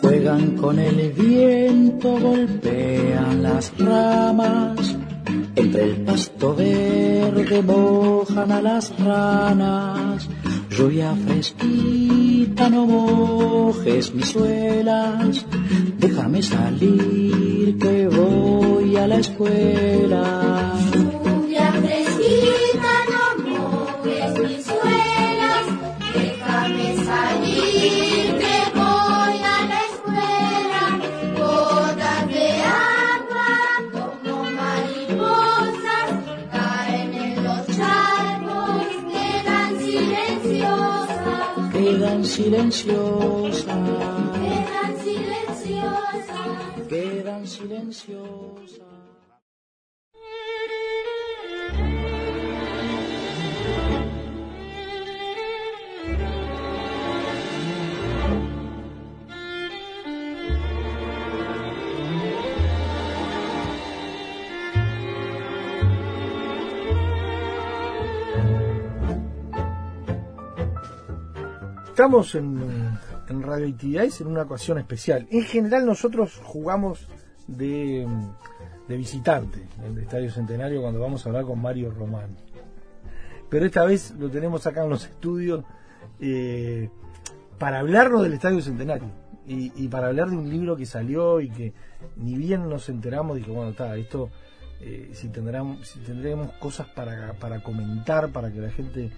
Juegan 0.00 0.56
con 0.56 0.78
el 0.78 1.12
viento, 1.12 2.18
golpean 2.18 3.42
las 3.42 3.72
ramas, 3.78 4.96
entre 5.56 5.84
el 5.84 5.96
pasto 6.04 6.54
verde 6.54 7.62
mojan 7.62 8.52
a 8.52 8.60
las 8.60 8.92
ranas. 8.98 10.28
Lluvia 10.70 11.14
fresquita, 11.26 12.70
no 12.70 12.86
mojes 12.86 14.14
mis 14.14 14.28
suelas, 14.28 15.46
déjame 15.98 16.42
salir 16.42 17.78
que 17.78 18.08
voy 18.08 18.96
a 18.96 19.06
la 19.06 19.18
escuela. 19.18 20.72
Silenciosas, 42.42 43.64
quedan 44.34 44.96
silenciosas. 45.04 46.88
quedan 46.88 47.46
silenciosas. 47.46 48.51
Estamos 72.02 72.34
en, 72.34 72.98
en 73.28 73.42
Radio 73.44 73.72
en 73.80 74.26
una 74.26 74.42
ocasión 74.42 74.76
especial. 74.76 75.28
En 75.30 75.44
general 75.44 75.86
nosotros 75.86 76.40
jugamos 76.42 77.06
de, 77.46 78.04
de 78.88 78.96
visitante 78.96 79.68
en 79.78 79.92
el 79.92 79.98
Estadio 80.02 80.28
Centenario 80.32 80.82
cuando 80.82 80.98
vamos 80.98 81.24
a 81.24 81.28
hablar 81.28 81.44
con 81.44 81.62
Mario 81.62 81.92
Román. 81.92 82.36
Pero 83.48 83.66
esta 83.66 83.84
vez 83.84 84.16
lo 84.18 84.28
tenemos 84.28 84.66
acá 84.66 84.82
en 84.82 84.90
los 84.90 85.04
estudios 85.04 85.64
eh, 86.18 86.90
para 87.60 87.78
hablarnos 87.78 88.24
del 88.24 88.32
Estadio 88.32 88.60
Centenario 88.62 89.08
y, 89.46 89.70
y 89.76 89.86
para 89.86 90.08
hablar 90.08 90.28
de 90.28 90.38
un 90.38 90.50
libro 90.50 90.76
que 90.76 90.86
salió 90.86 91.40
y 91.40 91.50
que 91.50 91.72
ni 92.16 92.34
bien 92.34 92.68
nos 92.68 92.88
enteramos, 92.88 93.36
dije, 93.36 93.52
bueno, 93.52 93.70
está, 93.70 93.96
esto, 93.96 94.28
eh, 94.80 95.10
si, 95.12 95.28
si 95.28 95.98
tendremos 96.00 96.52
cosas 96.54 96.88
para, 96.88 97.34
para 97.34 97.62
comentar, 97.62 98.32
para 98.32 98.50
que 98.50 98.58
la 98.58 98.70
gente 98.70 99.12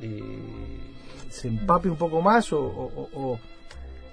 eh, 0.00 0.22
se 1.28 1.48
empape 1.48 1.88
un 1.88 1.96
poco 1.96 2.20
más 2.20 2.52
o, 2.52 3.38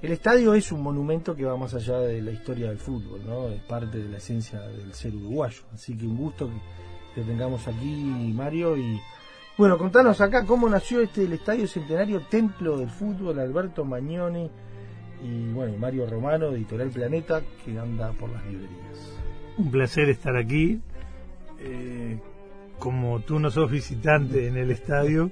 el 0.02 0.12
estadio 0.12 0.54
es 0.54 0.72
un 0.72 0.84
monumento 0.84 1.36
que 1.36 1.46
va 1.46 1.58
más 1.58 1.74
allá 1.74 2.00
de 2.00 2.22
la 2.22 2.32
historia 2.32 2.70
del 2.70 2.78
fútbol, 2.78 3.22
¿no? 3.26 3.48
Es 3.50 3.62
parte 3.62 3.98
de 3.98 4.10
la 4.10 4.18
esencia 4.18 4.60
del 4.60 4.94
ser 4.94 5.16
uruguayo. 5.16 5.64
Así 5.74 5.98
que 5.98 6.06
un 6.06 6.18
gusto 6.18 6.48
que 7.16 7.22
te 7.22 7.28
tengamos 7.28 7.68
aquí, 7.68 8.32
Mario. 8.36 8.78
Y 8.78 9.02
bueno, 9.58 9.80
contanos 9.80 10.22
acá 10.22 10.46
cómo 10.46 10.70
nació 10.70 11.02
este 11.02 11.24
el 11.24 11.34
Estadio 11.34 11.68
Centenario 11.68 12.22
Templo 12.22 12.78
del 12.78 12.90
Fútbol, 12.90 13.40
Alberto 13.40 13.84
Magnoni 13.84 14.52
y 15.24 15.52
bueno, 15.54 15.78
Mario 15.78 16.08
Romano, 16.08 16.52
de 16.52 16.58
Editorial 16.58 16.90
Planeta, 16.90 17.42
que 17.64 17.80
anda 17.80 18.12
por 18.12 18.30
las 18.30 18.46
librerías. 18.46 19.18
Un 19.58 19.72
placer 19.72 20.10
estar 20.10 20.36
aquí. 20.36 20.82
Eh, 21.60 22.20
como 22.80 23.20
tú 23.22 23.40
no 23.40 23.50
sos 23.50 23.72
visitante 23.72 24.48
en 24.48 24.58
el 24.58 24.72
estadio, 24.72 25.32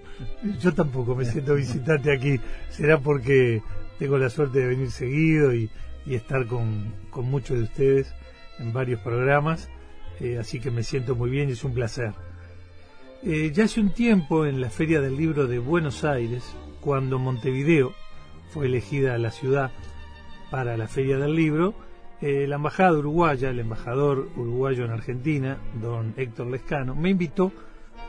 yo 0.60 0.73
tampoco 0.73 1.15
me 1.15 1.25
siento 1.25 1.56
visitante 1.56 2.12
aquí. 2.12 2.39
Será 2.69 2.99
porque 2.99 3.62
tengo 3.99 4.17
la 4.17 4.29
suerte 4.29 4.60
de 4.60 4.67
venir 4.67 4.91
seguido 4.91 5.53
y, 5.53 5.69
estar 6.06 6.45
con, 6.47 6.93
con 7.10 7.25
muchos 7.25 7.58
de 7.58 7.63
ustedes 7.63 8.13
en 8.60 8.73
varios 8.73 8.99
programas. 9.01 9.69
Eh, 10.19 10.38
así 10.38 10.60
que 10.60 10.71
me 10.71 10.84
siento 10.84 11.15
muy 11.15 11.29
bien 11.29 11.49
y 11.49 11.53
es 11.53 11.63
un 11.63 11.73
placer. 11.73 12.13
Eh, 13.23 13.51
ya 13.53 13.63
hace 13.63 13.79
un 13.79 13.93
tiempo 13.93 14.45
en 14.45 14.60
la 14.60 14.69
Feria 14.69 14.99
del 14.99 15.15
Libro 15.15 15.47
de 15.47 15.58
Buenos 15.58 16.03
Aires, 16.03 16.43
cuando 16.82 17.19
Montevideo 17.19 17.93
fue 18.49 18.65
elegida 18.65 19.17
la 19.17 19.32
ciudad 19.32 19.71
para 20.51 20.75
la 20.75 20.88
Feria 20.88 21.17
del 21.17 21.34
Libro, 21.34 21.73
eh, 22.21 22.47
la 22.47 22.56
embajada 22.56 22.97
uruguaya, 22.97 23.49
el 23.49 23.60
embajador 23.60 24.30
uruguayo 24.36 24.86
en 24.86 24.91
Argentina, 24.91 25.58
don 25.82 26.13
Héctor 26.17 26.47
Lescano, 26.47 26.95
me 26.95 27.10
invitó 27.10 27.52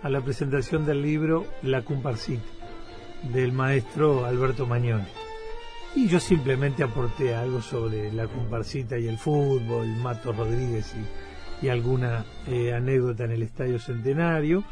a 0.03 0.09
la 0.09 0.21
presentación 0.21 0.87
del 0.87 1.03
libro 1.03 1.47
La 1.62 1.83
Comparsita 1.83 2.45
del 3.33 3.53
maestro 3.53 4.25
Alberto 4.25 4.67
Magnoni. 4.67 5.05
Y 5.95 6.09
yo 6.09 6.19
simplemente 6.19 6.83
aporté 6.83 7.35
algo 7.35 7.62
sobre 7.62 8.12
la 8.12 8.27
comparsita 8.27 8.99
y 8.99 9.07
el 9.07 9.17
fútbol, 9.17 9.87
Mato 10.03 10.33
Rodríguez 10.33 10.95
y, 11.62 11.69
alguna 11.69 12.27
eh, 12.47 12.75
anécdota 12.75 13.25
en 13.25 13.31
el 13.31 13.43
Estadio 13.43 13.79
Centenario. 13.79 14.64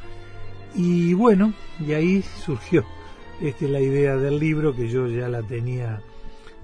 Y 0.75 1.15
bueno, 1.15 1.55
y 1.81 1.93
ahí 1.93 2.23
surgió 2.23 2.85
este, 3.41 3.69
la 3.69 3.81
idea 3.81 4.17
del 4.17 4.39
libro 4.39 4.75
que 4.75 4.89
yo 4.89 5.07
ya 5.07 5.29
la 5.29 5.43
tenía 5.43 6.03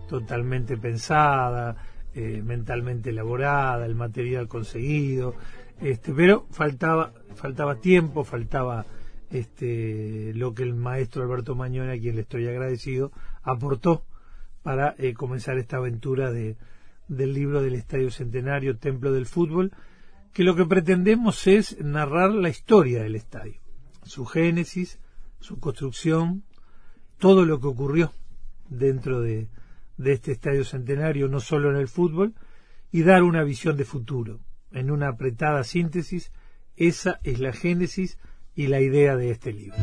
totalmente 0.09 0.77
pensada, 0.77 1.77
eh, 2.21 2.43
mentalmente 2.43 3.11
elaborada, 3.11 3.87
el 3.87 3.95
material 3.95 4.49
conseguido, 4.49 5.37
este, 5.81 6.13
pero 6.13 6.49
faltaba, 6.51 7.13
faltaba 7.37 7.77
tiempo, 7.77 8.25
faltaba 8.25 8.87
este, 9.31 10.33
lo 10.35 10.53
que 10.53 10.65
el 10.65 10.75
maestro 10.75 11.23
Alberto 11.23 11.55
Mañona, 11.55 11.93
a 11.93 11.99
quien 11.99 12.17
le 12.17 12.23
estoy 12.23 12.49
agradecido, 12.49 13.13
aportó 13.45 14.03
para 14.65 14.97
eh, 14.99 15.15
comenzar 15.15 15.59
esta 15.59 15.77
aventura 15.77 16.33
de, 16.33 16.57
del 17.07 17.35
libro 17.35 17.63
del 17.63 17.77
Estadio 17.77 18.11
Centenario, 18.11 18.79
Templo 18.79 19.13
del 19.13 19.27
Fútbol, 19.27 19.71
que 20.33 20.43
lo 20.43 20.57
que 20.57 20.65
pretendemos 20.65 21.47
es 21.47 21.79
narrar 21.81 22.33
la 22.33 22.49
historia 22.49 23.01
del 23.01 23.15
estadio, 23.15 23.61
su 24.03 24.27
génesis, 24.27 24.99
su 25.39 25.61
construcción, 25.61 26.43
todo 27.19 27.45
lo 27.45 27.61
que 27.61 27.69
ocurrió 27.69 28.13
dentro 28.69 29.21
de, 29.21 29.47
de 29.99 30.13
este 30.13 30.33
Estadio 30.33 30.65
Centenario, 30.65 31.29
no 31.29 31.41
solo 31.41 31.71
en 31.71 31.77
el 31.77 31.89
fútbol, 31.89 32.35
y 32.91 33.03
dar 33.03 33.23
una 33.23 33.45
visión 33.45 33.77
de 33.77 33.85
futuro. 33.85 34.41
En 34.73 34.91
una 34.91 35.09
apretada 35.09 35.65
síntesis, 35.65 36.33
esa 36.77 37.21
es 37.25 37.41
la 37.41 37.53
génesis 37.53 38.19
y 38.55 38.69
la 38.69 38.81
idea 38.81 39.17
de 39.17 39.31
este 39.31 39.53
libro. 39.53 39.77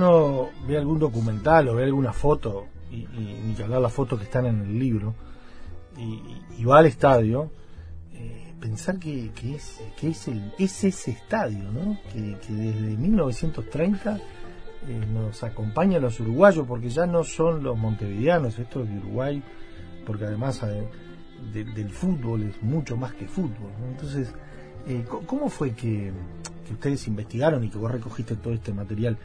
Uno 0.00 0.48
ve 0.66 0.78
algún 0.78 0.98
documental 0.98 1.68
o 1.68 1.74
ve 1.74 1.84
alguna 1.84 2.12
foto, 2.12 2.66
y, 2.90 3.06
ni 3.46 3.54
que 3.54 3.62
hablar 3.64 3.80
las 3.82 3.92
fotos 3.92 4.18
que 4.18 4.24
están 4.24 4.46
en 4.46 4.60
el 4.62 4.78
libro, 4.78 5.14
y, 5.98 6.64
va 6.64 6.78
al 6.78 6.86
estadio, 6.86 7.50
eh, 8.14 8.54
pensar 8.60 8.98
que, 8.98 9.30
que 9.34 9.56
es, 9.56 9.80
que 9.98 10.08
es, 10.08 10.28
el, 10.28 10.52
es 10.58 10.84
ese 10.84 11.10
estadio, 11.10 11.70
¿no? 11.70 11.98
que, 12.12 12.36
que 12.46 12.52
desde 12.52 12.96
1930 12.96 14.16
eh, 14.16 14.20
nos 15.12 15.42
acompaña 15.42 15.98
a 15.98 16.00
los 16.00 16.18
uruguayos, 16.20 16.66
porque 16.66 16.88
ya 16.88 17.06
no 17.06 17.22
son 17.24 17.62
los 17.62 17.76
montevideanos, 17.76 18.58
estos 18.58 18.88
de 18.88 18.98
Uruguay, 18.98 19.42
porque 20.06 20.24
además 20.24 20.62
ade- 20.62 20.88
de- 21.52 21.64
del 21.64 21.90
fútbol 21.90 22.42
es 22.44 22.62
mucho 22.62 22.96
más 22.96 23.12
que 23.14 23.26
fútbol. 23.26 23.70
Entonces, 23.90 24.32
eh, 24.86 25.04
¿cómo 25.26 25.48
fue 25.50 25.72
que, 25.72 26.10
que 26.66 26.72
ustedes 26.72 27.06
investigaron 27.08 27.62
y 27.64 27.68
que 27.68 27.76
vos 27.78 27.90
recogiste 27.90 28.36
todo 28.36 28.54
este 28.54 28.72
material? 28.72 29.18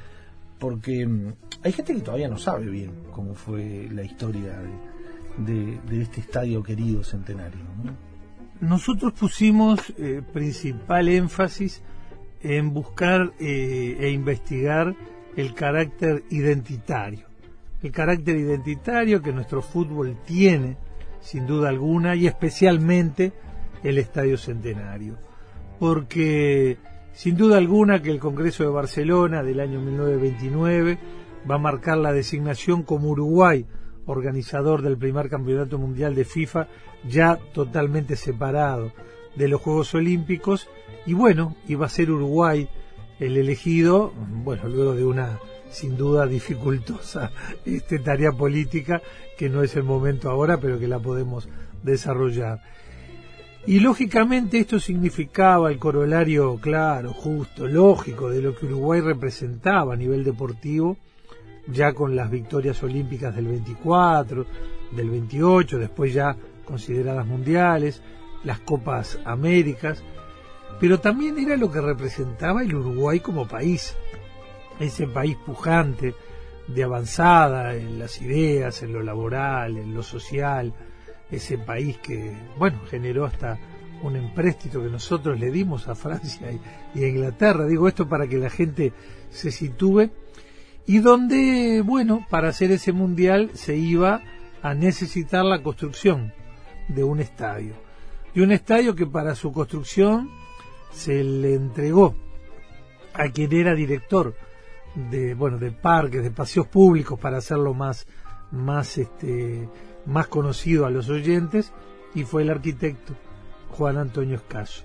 Porque 0.60 1.06
mm, 1.06 1.34
hay 1.64 1.72
gente 1.72 1.94
que 1.94 2.02
todavía 2.02 2.28
no 2.28 2.38
sabe 2.38 2.68
bien 2.68 2.92
cómo 3.12 3.34
fue 3.34 3.90
la 3.92 4.04
historia 4.04 4.62
de, 5.38 5.80
este 6.02 6.22
estadio 6.22 6.64
querido 6.64 7.04
centenario. 7.04 7.60
¿no? 7.84 7.94
Nosotros 8.62 9.14
pusimos 9.14 9.80
eh, 9.98 10.22
principal 10.34 11.10
énfasis 11.10 11.82
en 12.42 12.74
buscar 12.74 13.34
eh, 13.40 13.98
e 14.00 14.12
investigar 14.12 14.96
el 15.36 15.54
carácter 15.54 16.24
identitario. 16.30 17.26
El 17.84 17.92
carácter 17.92 18.38
identitario 18.38 19.22
que 19.22 19.34
nuestro 19.34 19.62
fútbol 19.62 20.18
tiene, 20.26 20.78
sin 21.20 21.46
duda 21.46 21.70
alguna, 21.70 22.16
y 22.16 22.28
especialmente 22.28 23.34
el 23.84 23.98
Estadio 23.98 24.38
Centenario. 24.38 25.18
Porque 25.80 26.78
sin 27.16 27.36
duda 27.36 27.58
alguna 27.58 28.02
que 28.02 28.12
el 28.12 28.20
Congreso 28.20 28.64
de 28.64 28.70
Barcelona 28.70 29.42
del 29.42 29.60
año 29.60 29.80
1929 29.80 31.00
va 31.50 31.56
a 31.56 31.60
marcar 31.60 31.98
la 31.98 32.14
designación 32.14 32.84
como 32.84 33.10
Uruguay 33.10 33.66
organizador 34.06 34.82
del 34.82 34.98
primer 34.98 35.30
campeonato 35.30 35.78
mundial 35.78 36.14
de 36.14 36.26
FIFA, 36.26 36.68
ya 37.08 37.40
totalmente 37.54 38.16
separado 38.16 38.92
de 39.36 39.48
los 39.48 39.62
Juegos 39.62 39.94
Olímpicos, 39.96 40.70
y 41.06 41.14
bueno, 41.14 41.56
iba 41.68 41.86
a 41.86 41.90
ser 41.90 42.12
Uruguay 42.12 42.70
el 43.20 43.38
elegido, 43.38 44.14
bueno, 44.44 44.68
luego 44.68 44.94
de 44.94 45.06
una 45.06 45.40
sin 45.70 45.98
duda 45.98 46.28
dificultosa 46.28 47.32
este, 47.66 48.00
tarea 48.00 48.32
política, 48.32 49.02
que 49.38 49.50
no 49.50 49.64
es 49.64 49.76
el 49.76 49.84
momento 49.84 50.30
ahora, 50.30 50.60
pero 50.60 50.80
que 50.80 50.88
la 50.88 51.00
podemos 51.00 51.50
desarrollar. 51.84 52.62
Y 53.68 53.80
lógicamente 53.80 54.60
esto 54.60 54.80
significaba 54.80 55.72
el 55.72 55.80
corolario 55.80 56.58
claro, 56.62 57.14
justo, 57.14 57.68
lógico 57.68 58.30
de 58.30 58.42
lo 58.42 58.56
que 58.56 58.68
Uruguay 58.68 59.02
representaba 59.02 59.96
a 59.96 59.98
nivel 59.98 60.24
deportivo, 60.24 60.98
ya 61.68 61.94
con 61.94 62.16
las 62.16 62.30
victorias 62.30 62.84
olímpicas 62.84 63.36
del 63.36 63.48
24, 63.48 64.46
del 64.92 65.10
28, 65.10 65.80
después 65.80 66.14
ya 66.14 66.38
consideradas 66.64 67.26
mundiales, 67.26 68.04
las 68.44 68.60
Copas 68.60 69.20
Américas, 69.26 70.04
pero 70.80 71.00
también 71.00 71.40
era 71.40 71.58
lo 71.58 71.72
que 71.72 71.82
representaba 71.82 72.62
el 72.62 72.76
Uruguay 72.76 73.20
como 73.20 73.48
país, 73.48 73.96
ese 74.80 75.08
país 75.08 75.38
pujante, 75.44 76.14
de 76.68 76.84
avanzada 76.84 77.76
en 77.76 77.98
las 77.98 78.22
ideas, 78.22 78.84
en 78.84 78.94
lo 78.94 79.02
laboral, 79.02 79.78
en 79.78 79.94
lo 79.94 80.04
social, 80.04 80.74
ese 81.32 81.58
país 81.58 81.98
que, 81.98 82.36
bueno, 82.58 82.80
generó 82.90 83.26
hasta 83.26 83.60
un 84.04 84.16
empréstito 84.16 84.82
que 84.82 84.90
nosotros 84.90 85.40
le 85.40 85.52
dimos 85.52 85.88
a 85.88 85.96
Francia 85.96 86.48
y, 86.94 87.04
a 87.04 87.08
Inglaterra. 87.08 87.66
Digo 87.66 87.88
esto 87.88 88.08
para 88.08 88.28
que 88.28 88.38
la 88.38 88.50
gente 88.50 88.94
se 89.30 89.52
sitúe. 89.52 90.12
Y 90.86 91.00
donde, 91.00 91.82
bueno, 91.84 92.26
para 92.30 92.50
hacer 92.50 92.72
ese 92.72 92.92
mundial 92.92 93.50
se 93.54 93.76
iba 93.76 94.22
a 94.62 94.74
necesitar 94.74 95.44
la 95.44 95.64
construcción 95.64 96.34
de 96.88 97.04
un 97.04 97.20
estadio. 97.20 97.74
Y 98.36 98.42
un 98.42 98.52
estadio 98.52 98.96
que 98.96 99.08
para 99.08 99.34
su 99.34 99.52
construcción 99.52 100.30
se 100.92 101.24
le 101.24 101.56
entregó 101.56 102.16
a 103.14 103.30
quien 103.30 103.54
era 103.54 103.74
director 103.74 104.36
de 104.96 105.34
bueno 105.34 105.58
de 105.58 105.72
parques 105.72 106.24
de 106.24 106.32
paseos 106.32 106.68
públicos 106.68 107.20
para 107.20 107.38
hacerlo 107.38 107.74
más 107.74 108.08
más 108.52 108.98
este 108.98 109.68
más 110.06 110.28
conocido 110.28 110.86
a 110.86 110.92
los 110.92 111.10
oyentes 111.10 111.72
y 112.14 112.24
fue 112.24 112.44
el 112.44 112.50
arquitecto 112.50 113.14
Juan 113.70 113.98
Antonio 113.98 114.36
Escaso 114.36 114.84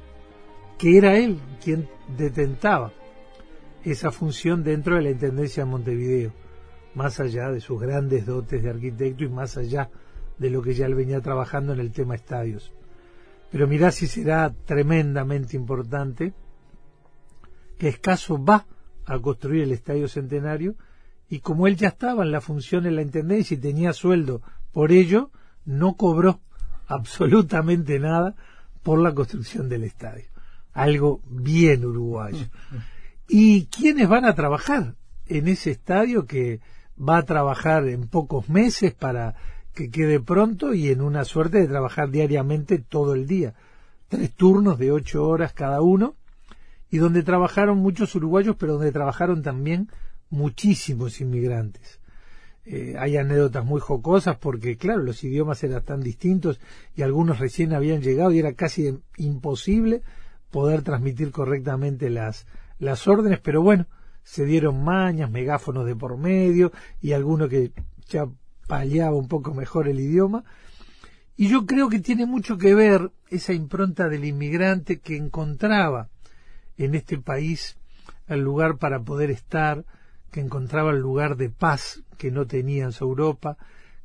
que 0.78 0.96
era 0.96 1.18
él 1.18 1.38
quien 1.62 1.88
detentaba 2.16 2.92
esa 3.84 4.10
función 4.10 4.64
dentro 4.64 4.96
de 4.96 5.02
la 5.02 5.10
Intendencia 5.10 5.64
de 5.64 5.70
Montevideo 5.70 6.32
más 6.94 7.20
allá 7.20 7.50
de 7.50 7.60
sus 7.60 7.80
grandes 7.80 8.26
dotes 8.26 8.62
de 8.62 8.70
arquitecto 8.70 9.24
y 9.24 9.28
más 9.28 9.56
allá 9.56 9.90
de 10.38 10.50
lo 10.50 10.62
que 10.62 10.74
ya 10.74 10.86
él 10.86 10.94
venía 10.94 11.20
trabajando 11.20 11.72
en 11.72 11.80
el 11.80 11.92
tema 11.92 12.14
estadios. 12.14 12.72
Pero 13.50 13.66
mirá 13.66 13.90
si 13.90 14.06
será 14.06 14.52
tremendamente 14.64 15.56
importante 15.56 16.32
que 17.78 17.88
Escaso 17.88 18.42
va 18.42 18.66
a 19.06 19.18
construir 19.18 19.64
el 19.64 19.72
Estadio 19.72 20.08
Centenario 20.08 20.76
y 21.28 21.40
como 21.40 21.66
él 21.66 21.76
ya 21.76 21.88
estaba 21.88 22.24
en 22.24 22.32
la 22.32 22.40
función 22.40 22.86
en 22.86 22.96
la 22.96 23.02
Intendencia 23.02 23.54
y 23.54 23.60
tenía 23.60 23.92
sueldo 23.92 24.40
por 24.72 24.92
ello, 24.92 25.30
no 25.64 25.94
cobró 25.94 26.40
absolutamente 26.86 27.98
nada 27.98 28.34
por 28.82 28.98
la 28.98 29.14
construcción 29.14 29.68
del 29.68 29.84
estadio. 29.84 30.26
Algo 30.72 31.20
bien 31.26 31.84
uruguayo. 31.84 32.46
¿Y 33.28 33.66
quiénes 33.66 34.08
van 34.08 34.24
a 34.24 34.34
trabajar 34.34 34.94
en 35.26 35.48
ese 35.48 35.70
estadio 35.70 36.26
que 36.26 36.60
va 36.98 37.18
a 37.18 37.24
trabajar 37.24 37.86
en 37.88 38.08
pocos 38.08 38.48
meses 38.48 38.92
para 38.92 39.36
que 39.74 39.90
quede 39.90 40.20
pronto 40.20 40.74
y 40.74 40.88
en 40.88 41.00
una 41.00 41.24
suerte 41.24 41.58
de 41.58 41.68
trabajar 41.68 42.10
diariamente 42.10 42.78
todo 42.78 43.14
el 43.14 43.26
día? 43.26 43.54
Tres 44.08 44.32
turnos 44.32 44.78
de 44.78 44.90
ocho 44.90 45.26
horas 45.26 45.52
cada 45.52 45.82
uno 45.82 46.16
y 46.90 46.98
donde 46.98 47.22
trabajaron 47.22 47.78
muchos 47.78 48.14
uruguayos, 48.16 48.56
pero 48.56 48.74
donde 48.74 48.90
trabajaron 48.90 49.42
también 49.42 49.88
muchísimos 50.28 51.20
inmigrantes. 51.20 51.99
Eh, 52.66 52.94
hay 52.98 53.16
anécdotas 53.16 53.64
muy 53.64 53.80
jocosas 53.80 54.36
porque, 54.36 54.76
claro, 54.76 55.02
los 55.02 55.24
idiomas 55.24 55.64
eran 55.64 55.82
tan 55.82 56.00
distintos 56.00 56.60
y 56.94 57.02
algunos 57.02 57.38
recién 57.38 57.72
habían 57.72 58.02
llegado 58.02 58.32
y 58.32 58.38
era 58.38 58.52
casi 58.52 58.98
imposible 59.16 60.02
poder 60.50 60.82
transmitir 60.82 61.30
correctamente 61.30 62.10
las, 62.10 62.46
las 62.78 63.08
órdenes, 63.08 63.40
pero 63.40 63.62
bueno, 63.62 63.86
se 64.22 64.44
dieron 64.44 64.84
mañas, 64.84 65.30
megáfonos 65.30 65.86
de 65.86 65.96
por 65.96 66.16
medio 66.16 66.72
y 67.00 67.12
alguno 67.12 67.48
que 67.48 67.72
ya 68.08 68.28
paliaba 68.66 69.16
un 69.16 69.28
poco 69.28 69.54
mejor 69.54 69.88
el 69.88 70.00
idioma. 70.00 70.44
Y 71.36 71.48
yo 71.48 71.64
creo 71.64 71.88
que 71.88 72.00
tiene 72.00 72.26
mucho 72.26 72.58
que 72.58 72.74
ver 72.74 73.10
esa 73.30 73.52
impronta 73.52 74.08
del 74.08 74.24
inmigrante 74.24 75.00
que 75.00 75.16
encontraba 75.16 76.08
en 76.76 76.94
este 76.94 77.18
país 77.18 77.78
el 78.26 78.40
lugar 78.40 78.76
para 78.76 79.00
poder 79.02 79.30
estar, 79.30 79.84
que 80.30 80.40
encontraba 80.40 80.90
el 80.90 80.98
lugar 80.98 81.36
de 81.36 81.50
paz 81.50 82.02
que 82.18 82.30
no 82.30 82.46
tenía 82.46 82.84
en 82.84 82.92
su 82.92 83.04
Europa, 83.04 83.56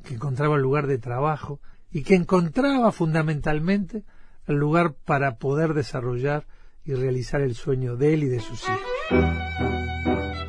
que 0.04 0.16
encontraba 0.16 0.56
el 0.56 0.62
lugar 0.62 0.88
de 0.88 0.98
trabajo 0.98 1.60
y 1.92 2.04
que 2.04 2.16
encontraba 2.16 2.92
fundamentalmente 2.92 4.04
el 4.48 4.56
lugar 4.56 4.94
para 4.94 5.38
poder 5.38 5.74
desarrollar 5.74 6.46
y 6.86 6.94
realizar 6.94 7.42
el 7.42 7.56
sueño 7.56 7.96
de 7.96 8.14
él 8.14 8.24
y 8.24 8.28
de 8.28 8.40
sus 8.40 8.64
hijos. 8.64 10.45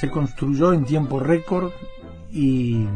Se 0.00 0.08
construyó 0.08 0.72
en 0.72 0.86
tiempo 0.86 1.20
récord 1.20 1.72
y 2.32 2.86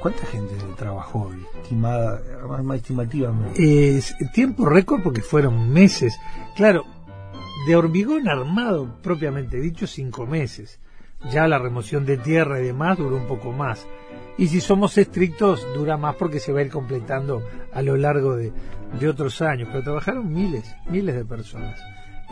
¿cuánta 0.00 0.24
gente 0.26 0.54
trabajó 0.76 1.32
estimada, 1.60 2.22
más 2.62 2.76
estimativamente? 2.76 3.96
Es 3.96 4.14
tiempo 4.32 4.66
récord 4.66 5.02
porque 5.02 5.22
fueron 5.22 5.72
meses. 5.72 6.16
Claro, 6.54 6.84
de 7.66 7.74
hormigón 7.74 8.28
armado, 8.28 8.96
propiamente 9.02 9.60
dicho, 9.60 9.88
cinco 9.88 10.24
meses. 10.24 10.78
Ya 11.32 11.48
la 11.48 11.58
remoción 11.58 12.06
de 12.06 12.16
tierra 12.16 12.60
y 12.60 12.66
demás 12.66 12.96
duró 12.96 13.16
un 13.16 13.26
poco 13.26 13.50
más. 13.50 13.84
Y 14.38 14.46
si 14.46 14.60
somos 14.60 14.96
estrictos, 14.98 15.66
dura 15.74 15.96
más 15.96 16.14
porque 16.14 16.38
se 16.38 16.52
va 16.52 16.60
a 16.60 16.62
ir 16.62 16.70
completando 16.70 17.42
a 17.72 17.82
lo 17.82 17.96
largo 17.96 18.36
de, 18.36 18.52
de 19.00 19.08
otros 19.08 19.42
años. 19.42 19.68
Pero 19.72 19.82
trabajaron 19.82 20.32
miles, 20.32 20.76
miles 20.88 21.16
de 21.16 21.24
personas. 21.24 21.80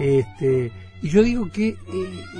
Este, 0.01 0.73
y 1.03 1.11
yo 1.11 1.23
digo 1.23 1.51
que 1.51 1.69
eh, 1.69 1.77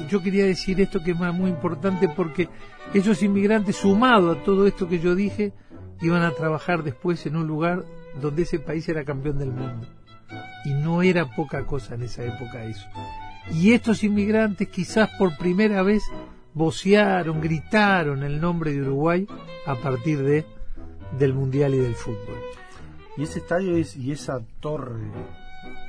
yo 0.09 0.23
quería 0.23 0.47
decir 0.47 0.81
esto 0.81 1.03
que 1.03 1.11
es 1.11 1.17
muy 1.17 1.51
importante 1.51 2.09
porque 2.09 2.49
esos 2.95 3.23
inmigrantes, 3.23 3.77
sumado 3.77 4.33
a 4.33 4.43
todo 4.43 4.67
esto 4.67 4.89
que 4.89 4.99
yo 4.99 5.15
dije, 5.15 5.53
iban 6.01 6.23
a 6.23 6.33
trabajar 6.33 6.83
después 6.83 7.25
en 7.27 7.37
un 7.37 7.47
lugar 7.47 7.85
donde 8.21 8.43
ese 8.43 8.59
país 8.59 8.89
era 8.89 9.05
campeón 9.05 9.39
del 9.39 9.53
mundo. 9.53 9.87
Y 10.65 10.73
no 10.73 11.03
era 11.03 11.35
poca 11.37 11.67
cosa 11.67 11.95
en 11.95 12.03
esa 12.03 12.25
época 12.25 12.65
eso. 12.65 12.89
Y 13.53 13.73
estos 13.73 14.03
inmigrantes 14.05 14.69
quizás 14.69 15.11
por 15.19 15.37
primera 15.37 15.83
vez 15.83 16.03
vocearon, 16.55 17.43
gritaron 17.43 18.23
el 18.23 18.41
nombre 18.41 18.73
de 18.73 18.81
Uruguay 18.81 19.27
a 19.67 19.75
partir 19.77 20.23
de 20.23 20.47
del 21.19 21.35
Mundial 21.35 21.75
y 21.75 21.79
del 21.79 21.95
fútbol. 21.95 22.39
Y 23.17 23.25
ese 23.25 23.41
estadio 23.41 23.77
es, 23.77 23.97
y 23.97 24.13
esa 24.13 24.41
torre 24.61 25.01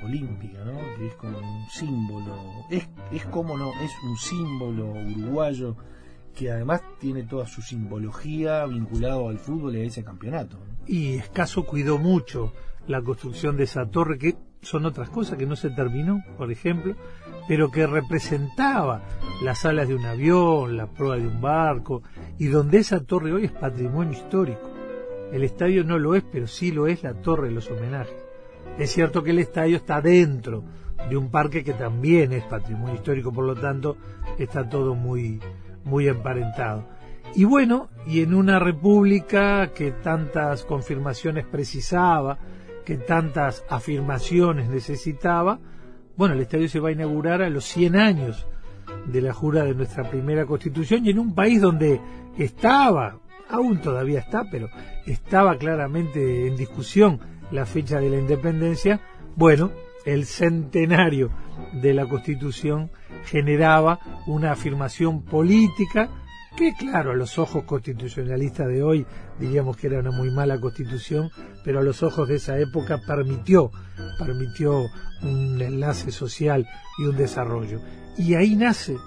olímpica, 0.04 0.64
¿no? 0.64 0.80
Que 0.98 1.08
es 1.08 1.16
como 1.16 1.38
un 1.38 1.70
símbolo, 1.70 2.36
es, 2.70 2.88
es 3.12 3.26
como 3.26 3.58
no, 3.58 3.72
es 3.82 3.92
un 4.04 4.18
símbolo 4.18 4.92
uruguayo 4.92 5.76
que 6.36 6.52
además 6.52 6.82
tiene 7.00 7.24
toda 7.24 7.46
su 7.46 7.62
simbología 7.62 8.66
vinculado 8.66 9.30
al 9.30 9.38
fútbol 9.38 9.76
y 9.76 9.82
a 9.82 9.86
ese 9.86 10.04
campeonato. 10.04 10.58
Y 10.88 11.16
Escaso 11.16 11.66
cuidó 11.66 11.98
mucho 11.98 12.54
la 12.88 13.02
construcción 13.02 13.58
de 13.58 13.64
esa 13.64 13.86
torre, 13.86 14.18
que 14.18 14.36
son 14.62 14.86
otras 14.86 15.10
cosas 15.10 15.38
que 15.38 15.46
no 15.46 15.56
se 15.56 15.70
terminó, 15.72 16.24
por 16.38 16.52
ejemplo, 16.52 16.96
pero 17.48 17.72
que 17.72 17.88
representaba 17.88 19.04
las 19.44 19.66
alas 19.66 19.88
de 19.88 19.96
un 19.96 20.06
avión, 20.06 20.78
la 20.78 20.88
proa 20.88 21.18
de 21.18 21.28
un 21.28 21.42
barco, 21.42 22.04
y 22.38 22.48
donde 22.48 22.80
esa 22.80 23.04
torre 23.04 23.34
hoy 23.34 23.46
es 23.46 23.52
patrimonio 23.52 24.14
histórico. 24.14 24.70
El 25.32 25.44
estadio 25.44 25.84
no 25.84 25.98
lo 25.98 26.16
es, 26.16 26.24
pero 26.24 26.48
sí 26.48 26.72
lo 26.72 26.88
es 26.88 27.04
la 27.04 27.14
torre 27.14 27.48
de 27.48 27.56
los 27.56 27.70
homenajes. 27.72 28.21
Es 28.78 28.92
cierto 28.92 29.24
que 29.24 29.32
el 29.32 29.40
estadio 29.40 29.78
está 29.78 30.02
dentro 30.02 30.64
de 31.10 31.18
un 31.18 31.30
parque 31.30 31.64
que 31.64 31.74
también 31.74 32.32
es 32.34 32.44
patrimonio 32.44 32.96
histórico, 32.96 33.32
por 33.32 33.46
lo 33.46 33.56
tanto 33.56 33.98
está 34.38 34.68
todo 34.68 34.96
muy, 34.96 35.40
muy 35.84 36.08
emparentado. 36.08 36.88
Y 37.36 37.46
bueno, 37.46 37.90
y 38.06 38.22
en 38.22 38.34
una 38.34 38.60
república 38.60 39.72
que 39.74 39.92
tantas 39.92 40.64
confirmaciones 40.66 41.46
precisaba, 41.46 42.38
que 42.86 42.98
tantas 42.98 43.64
afirmaciones 43.70 44.70
necesitaba, 44.70 45.60
bueno, 46.18 46.36
el 46.36 46.42
estadio 46.42 46.68
se 46.68 46.80
va 46.80 46.90
a 46.90 46.94
inaugurar 46.94 47.42
a 47.42 47.50
los 47.50 47.66
100 47.66 47.96
años 47.96 48.48
de 49.06 49.22
la 49.22 49.34
jura 49.34 49.64
de 49.64 49.74
nuestra 49.74 50.10
primera 50.10 50.46
constitución 50.46 51.06
y 51.06 51.12
en 51.12 51.20
un 51.20 51.34
país 51.34 51.62
donde 51.62 52.02
estaba, 52.38 53.18
aún 53.50 53.80
todavía 53.82 54.20
está, 54.20 54.46
pero 54.52 54.70
estaba 55.06 55.58
claramente 55.58 56.48
en 56.48 56.58
discusión 56.58 57.20
la 57.52 57.66
fecha 57.66 58.00
de 58.00 58.10
la 58.10 58.18
independencia, 58.18 59.02
bueno, 59.36 59.72
el 60.06 60.26
centenario 60.26 61.32
de 61.74 61.94
la 61.94 62.08
Constitución 62.08 62.92
generaba 63.26 64.00
una 64.28 64.52
afirmación 64.52 65.24
política 65.24 66.10
que, 66.56 66.74
claro, 66.74 67.12
a 67.12 67.16
los 67.16 67.40
ojos 67.40 67.64
constitucionalistas 67.64 68.68
de 68.68 68.84
hoy 68.84 69.06
diríamos 69.40 69.78
que 69.78 69.88
era 69.88 70.00
una 70.00 70.12
muy 70.12 70.32
mala 70.32 70.60
constitución, 70.60 71.30
pero 71.64 71.80
a 71.80 71.84
los 71.84 72.04
ojos 72.04 72.28
de 72.28 72.36
esa 72.36 72.60
época 72.60 73.00
permitió, 73.08 73.72
permitió 74.20 74.86
un 75.22 75.62
enlace 75.62 76.12
social 76.12 76.68
y 77.00 77.06
un 77.06 77.16
desarrollo. 77.16 77.80
Y 78.18 78.36
ahí 78.36 78.56
nace 78.56 78.98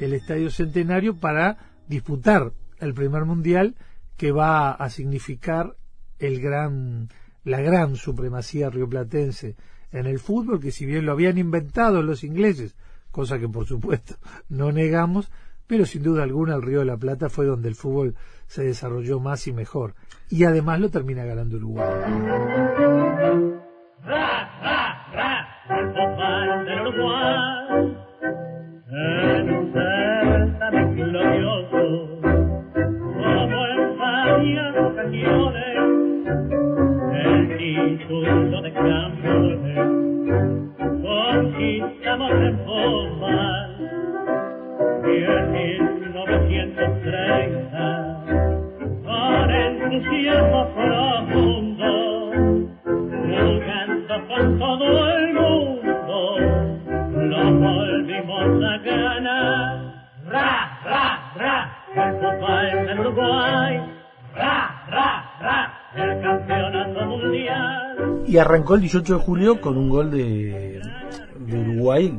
el 0.00 0.14
Estadio 0.14 0.50
Centenario 0.50 1.16
para 1.16 1.58
disputar 1.86 2.52
el 2.80 2.94
primer 2.94 3.24
mundial 3.24 3.76
que 4.16 4.32
va 4.32 4.72
a 4.72 4.90
significar 4.90 5.76
el 6.18 6.40
gran 6.40 7.08
la 7.44 7.60
gran 7.60 7.96
supremacía 7.96 8.70
rioplatense 8.70 9.56
en 9.92 10.06
el 10.06 10.18
fútbol, 10.18 10.60
que 10.60 10.70
si 10.70 10.86
bien 10.86 11.06
lo 11.06 11.12
habían 11.12 11.38
inventado 11.38 12.02
los 12.02 12.24
ingleses, 12.24 12.76
cosa 13.10 13.38
que 13.38 13.48
por 13.48 13.66
supuesto 13.66 14.16
no 14.48 14.72
negamos, 14.72 15.30
pero 15.66 15.86
sin 15.86 16.02
duda 16.02 16.24
alguna 16.24 16.56
el 16.56 16.62
Río 16.62 16.80
de 16.80 16.86
la 16.86 16.96
Plata 16.96 17.28
fue 17.28 17.46
donde 17.46 17.68
el 17.68 17.76
fútbol 17.76 18.16
se 18.46 18.64
desarrolló 18.64 19.20
más 19.20 19.46
y 19.46 19.52
mejor. 19.52 19.94
Y 20.28 20.44
además 20.44 20.80
lo 20.80 20.90
termina 20.90 21.24
ganando 21.24 21.56
Uruguay. 21.56 21.88
Título 38.10 38.62
de 38.62 38.72
campeones 38.72 39.88
conquistamos 41.02 42.32
en 42.32 42.64
forma 42.64 43.68
y 45.04 45.22
en 45.22 45.52
1930 45.52 48.24
con 49.04 49.50
entusiasmo 49.50 50.66
profundo 50.74 51.39
arrancó 68.40 68.74
el 68.74 68.82
18 68.82 69.14
de 69.18 69.20
julio 69.20 69.60
con 69.60 69.76
un 69.76 69.88
gol 69.88 70.10
de, 70.10 70.80
de 71.46 71.58
Uruguay 71.60 72.18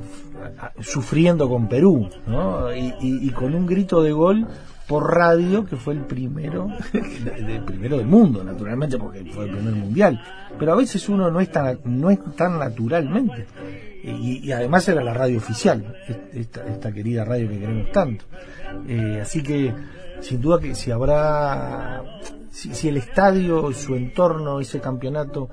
sufriendo 0.80 1.48
con 1.50 1.68
Perú, 1.68 2.10
¿no? 2.28 2.74
Y, 2.76 3.30
con 3.32 3.54
un 3.56 3.66
grito 3.66 4.02
de 4.02 4.12
gol 4.12 4.48
por 4.88 5.14
radio 5.16 5.64
que 5.66 5.76
fue 5.78 5.94
el 5.94 6.02
primero, 6.02 6.68
de- 6.94 7.62
primero 7.66 7.98
del 7.98 8.08
mundo, 8.08 8.44
naturalmente, 8.44 8.98
porque 8.98 9.24
fue 9.26 9.46
el 9.46 9.52
primer 9.52 9.74
mundial. 9.76 10.22
Pero 10.60 10.74
a 10.74 10.76
veces 10.76 11.08
uno 11.10 11.30
no 11.32 11.40
es 11.40 11.52
tan, 11.52 11.80
no 11.86 12.10
es 12.10 12.20
tan 12.36 12.60
naturalmente. 12.60 13.46
Y, 14.04 14.40
y 14.44 14.52
además 14.52 14.88
era 14.90 15.04
la 15.04 15.14
radio 15.14 15.38
oficial, 15.38 15.96
esta, 16.34 16.66
esta 16.68 16.92
querida 16.92 17.24
radio 17.24 17.48
que 17.48 17.60
queremos 17.60 17.92
tanto. 17.92 18.26
Eh, 18.88 19.20
así 19.22 19.44
que, 19.44 19.74
sin 20.22 20.42
duda 20.42 20.60
que 20.60 20.74
si 20.74 20.90
habrá, 20.92 22.04
si, 22.50 22.74
si 22.74 22.90
el 22.90 22.98
estadio, 22.98 23.72
su 23.74 23.96
entorno, 23.96 24.60
ese 24.60 24.80
campeonato, 24.82 25.50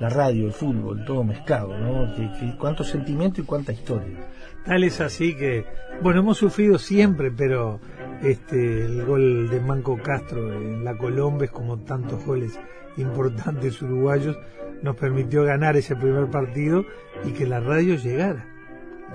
la 0.00 0.08
radio, 0.08 0.46
el 0.46 0.52
fútbol, 0.52 1.04
todo 1.04 1.24
mezclado, 1.24 1.76
¿no? 1.76 2.14
Que, 2.14 2.30
que 2.38 2.56
cuánto 2.56 2.84
sentimiento 2.84 3.40
y 3.40 3.44
cuánta 3.44 3.72
historia. 3.72 4.18
Tal 4.64 4.84
es 4.84 5.00
así 5.00 5.34
que, 5.34 5.64
bueno, 6.02 6.20
hemos 6.20 6.38
sufrido 6.38 6.78
siempre, 6.78 7.30
pero 7.30 7.80
este 8.22 8.84
el 8.84 9.04
gol 9.04 9.48
de 9.48 9.60
Manco 9.60 9.96
Castro 10.02 10.52
en 10.52 10.84
la 10.84 10.96
Colombes, 10.96 11.50
como 11.50 11.78
tantos 11.78 12.24
goles 12.24 12.58
importantes 12.96 13.80
uruguayos, 13.82 14.36
nos 14.82 14.96
permitió 14.96 15.44
ganar 15.44 15.76
ese 15.76 15.96
primer 15.96 16.28
partido 16.28 16.84
y 17.24 17.32
que 17.32 17.46
la 17.46 17.60
radio 17.60 17.94
llegara, 17.94 18.46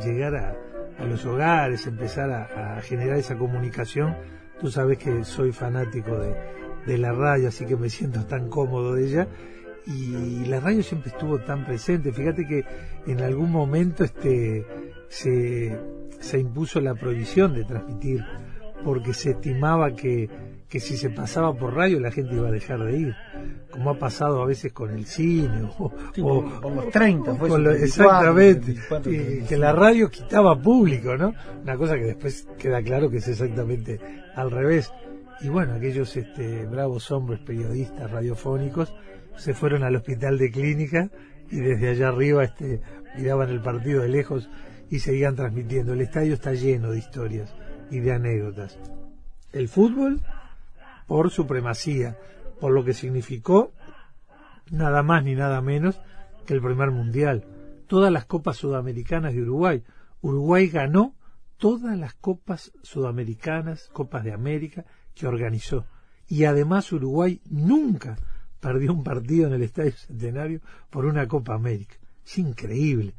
llegara 0.03 0.55
a 0.97 1.05
los 1.05 1.25
hogares, 1.25 1.87
empezar 1.87 2.31
a, 2.31 2.81
generar 2.81 3.17
esa 3.17 3.37
comunicación. 3.37 4.15
Tú 4.59 4.69
sabes 4.69 4.97
que 4.97 5.23
soy 5.23 5.51
fanático 5.51 6.17
de, 6.17 6.35
de 6.85 6.97
la 6.97 7.11
radio, 7.11 7.49
así 7.49 7.65
que 7.65 7.75
me 7.75 7.89
siento 7.89 8.25
tan 8.25 8.49
cómodo 8.49 8.95
de 8.95 9.05
ella. 9.05 9.27
Y 9.87 10.45
la 10.45 10.59
radio 10.59 10.81
siempre 10.83 11.11
estuvo 11.11 11.39
tan 11.39 11.65
presente. 11.65 12.11
Fíjate 12.11 12.45
que 12.47 12.63
en 13.07 13.21
algún 13.21 13.51
momento 13.51 14.03
este 14.03 14.65
se, 15.09 15.77
se 16.19 16.39
impuso 16.39 16.79
la 16.81 16.95
prohibición 16.95 17.53
de 17.53 17.63
transmitir 17.65 18.23
porque 18.83 19.13
se 19.13 19.31
estimaba 19.31 19.95
que, 19.95 20.29
que 20.67 20.79
si 20.81 20.97
se 20.97 21.09
pasaba 21.09 21.53
por 21.53 21.73
radio 21.75 21.99
la 22.01 22.11
gente 22.11 22.35
iba 22.35 22.49
a 22.49 22.51
dejar 22.51 22.83
de 22.83 22.97
ir, 22.97 23.15
como 23.71 23.91
ha 23.91 23.97
pasado 23.99 24.41
a 24.41 24.45
veces 24.45 24.73
con 24.73 24.89
el 24.91 25.05
cine 25.05 25.69
o, 25.79 25.91
Sí, 26.13 26.21
o- 26.21 26.43
por- 26.43 26.61
por 26.61 26.75
los 26.75 26.89
30 26.89 27.35
fue 27.35 27.47
con 27.49 27.61
eso, 27.61 27.69
lo- 27.71 27.77
34, 27.77 27.85
exactamente, 27.85 28.65
34, 28.73 29.11
y 29.11 29.15
35. 29.15 29.47
que 29.49 29.57
la 29.57 29.71
radio 29.73 30.09
quitaba 30.09 30.61
público, 30.61 31.15
¿no? 31.15 31.33
Una 31.61 31.77
cosa 31.77 31.95
que 31.95 32.05
después 32.05 32.47
queda 32.57 32.81
claro 32.81 33.09
que 33.09 33.17
es 33.17 33.27
exactamente 33.29 33.99
al 34.35 34.51
revés. 34.51 34.91
Y 35.41 35.47
bueno, 35.49 35.75
aquellos 35.75 36.15
este, 36.17 36.65
bravos 36.65 37.09
hombres 37.11 37.39
periodistas 37.41 38.09
radiofónicos 38.11 38.93
se 39.37 39.53
fueron 39.53 39.83
al 39.83 39.95
hospital 39.95 40.37
de 40.37 40.51
clínica 40.51 41.09
y 41.49 41.57
desde 41.57 41.89
allá 41.89 42.09
arriba 42.09 42.43
este, 42.43 42.81
miraban 43.15 43.49
el 43.49 43.61
partido 43.61 44.01
de 44.01 44.09
lejos 44.09 44.49
y 44.89 44.99
seguían 44.99 45.35
transmitiendo. 45.35 45.93
El 45.93 46.01
estadio 46.01 46.33
está 46.33 46.53
lleno 46.53 46.91
de 46.91 46.99
historias 46.99 47.53
y 47.89 47.99
de 47.99 48.13
anécdotas. 48.13 48.79
El 49.51 49.67
fútbol 49.67 50.21
por 51.07 51.29
supremacía, 51.29 52.17
por 52.59 52.71
lo 52.71 52.83
que 52.83 52.93
significó 52.93 53.73
nada 54.71 55.03
más 55.03 55.23
ni 55.23 55.35
nada 55.35 55.61
menos 55.61 55.99
que 56.45 56.53
el 56.53 56.61
primer 56.61 56.91
mundial. 56.91 57.45
Todas 57.87 58.11
las 58.11 58.25
copas 58.25 58.57
sudamericanas 58.57 59.33
de 59.33 59.41
Uruguay. 59.41 59.83
Uruguay 60.21 60.69
ganó 60.69 61.13
todas 61.57 61.97
las 61.97 62.13
copas 62.15 62.71
sudamericanas, 62.81 63.89
copas 63.93 64.23
de 64.23 64.33
América 64.33 64.85
que 65.13 65.27
organizó. 65.27 65.85
Y 66.27 66.45
además 66.45 66.91
Uruguay 66.91 67.41
nunca 67.49 68.17
perdió 68.63 68.93
un 68.93 69.03
partido 69.03 69.47
en 69.47 69.53
el 69.53 69.63
Estadio 69.63 69.91
Centenario 69.91 70.61
por 70.89 71.05
una 71.05 71.27
Copa 71.27 71.53
América. 71.53 71.95
Es 72.25 72.37
increíble 72.37 73.13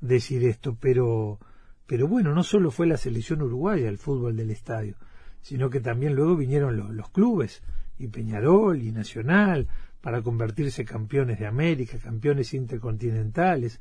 decir 0.00 0.42
esto, 0.44 0.74
pero, 0.80 1.38
pero 1.86 2.08
bueno, 2.08 2.34
no 2.34 2.42
solo 2.42 2.70
fue 2.70 2.86
la 2.86 2.96
selección 2.96 3.42
uruguaya 3.42 3.90
el 3.90 3.98
fútbol 3.98 4.36
del 4.36 4.50
estadio, 4.50 4.96
sino 5.42 5.68
que 5.68 5.80
también 5.80 6.14
luego 6.14 6.34
vinieron 6.34 6.78
los, 6.78 6.90
los 6.90 7.10
clubes, 7.10 7.62
y 7.98 8.08
Peñarol 8.08 8.80
y 8.80 8.90
Nacional, 8.90 9.68
para 10.00 10.22
convertirse 10.22 10.86
campeones 10.86 11.38
de 11.40 11.46
América, 11.46 11.98
campeones 11.98 12.54
intercontinentales, 12.54 13.80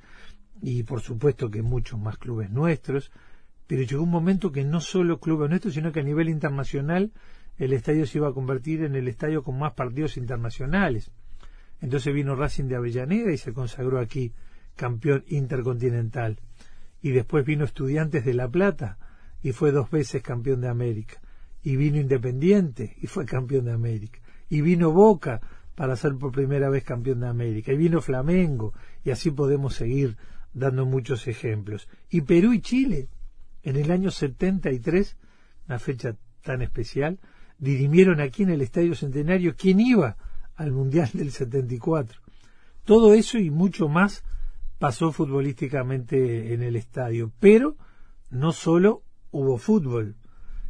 y 0.62 0.84
por 0.84 1.00
supuesto 1.00 1.50
que 1.50 1.62
muchos 1.62 1.98
más 1.98 2.18
clubes 2.18 2.50
nuestros, 2.50 3.10
pero 3.68 3.84
llegó 3.84 4.04
un 4.04 4.12
momento 4.12 4.52
que 4.52 4.66
no 4.66 4.82
solo 4.82 5.22
clubes 5.22 5.50
nuestros, 5.50 5.76
sino 5.76 5.94
que 5.94 6.02
a 6.02 6.04
nivel 6.04 6.28
internacional 6.28 7.14
el 7.58 7.74
estadio 7.74 8.06
se 8.06 8.18
iba 8.18 8.28
a 8.28 8.34
convertir 8.34 8.84
en 8.84 8.96
el 8.96 9.08
estadio 9.08 9.44
con 9.44 9.58
más 9.58 9.74
partidos 9.74 10.18
internacionales. 10.18 11.12
Entonces 11.82 12.14
vino 12.14 12.36
Racing 12.36 12.66
de 12.66 12.76
Avellaneda 12.76 13.32
y 13.32 13.38
se 13.38 13.54
consagró 13.54 14.00
aquí 14.00 14.34
campeón 14.76 15.24
intercontinental. 15.28 16.40
Y 17.02 17.12
después 17.12 17.46
vino 17.46 17.64
Estudiantes 17.66 18.26
de 18.26 18.34
La 18.34 18.50
Plata 18.50 18.98
y 19.42 19.52
fue 19.52 19.72
dos 19.72 19.90
veces 19.90 20.22
campeón 20.22 20.62
de 20.62 20.68
América. 20.68 21.22
Y 21.64 21.78
vino 21.78 22.00
Independiente 22.00 22.96
y 23.02 23.08
fue 23.08 23.26
campeón 23.26 23.66
de 23.66 23.74
América. 23.74 24.20
Y 24.50 24.62
vino 24.62 24.92
Boca 24.92 25.42
para 25.76 25.96
ser 25.96 26.16
por 26.16 26.32
primera 26.32 26.70
vez 26.70 26.84
campeón 26.84 27.22
de 27.22 27.28
América. 27.28 27.72
Y 27.72 27.78
vino 27.78 28.02
Flamengo 28.02 28.74
y 29.04 29.12
así 29.12 29.32
podemos 29.32 29.76
seguir 29.76 30.18
dando 30.54 30.86
muchos 30.86 31.28
ejemplos. 31.28 31.88
Y 32.10 32.22
Perú 32.22 32.54
y 32.54 32.62
Chile 32.62 33.10
en 33.64 33.76
el 33.78 33.92
año 33.92 34.12
73, 34.12 35.18
una 35.68 35.80
fecha 35.80 36.16
tan 36.44 36.62
especial, 36.62 37.20
dirimieron 37.58 38.20
aquí 38.20 38.44
en 38.44 38.50
el 38.50 38.62
Estadio 38.62 38.96
Centenario 38.96 39.56
quién 39.58 39.80
iba 39.80 40.18
al 40.56 40.72
Mundial 40.72 41.10
del 41.14 41.32
74. 41.32 42.20
Todo 42.84 43.14
eso 43.14 43.38
y 43.38 43.50
mucho 43.50 43.88
más 43.88 44.24
pasó 44.80 45.12
futbolísticamente 45.12 46.54
en 46.54 46.62
el 46.62 46.76
estadio, 46.76 47.32
pero 47.40 47.76
no 48.30 48.52
solo 48.52 49.04
hubo 49.32 49.58
fútbol, 49.58 50.16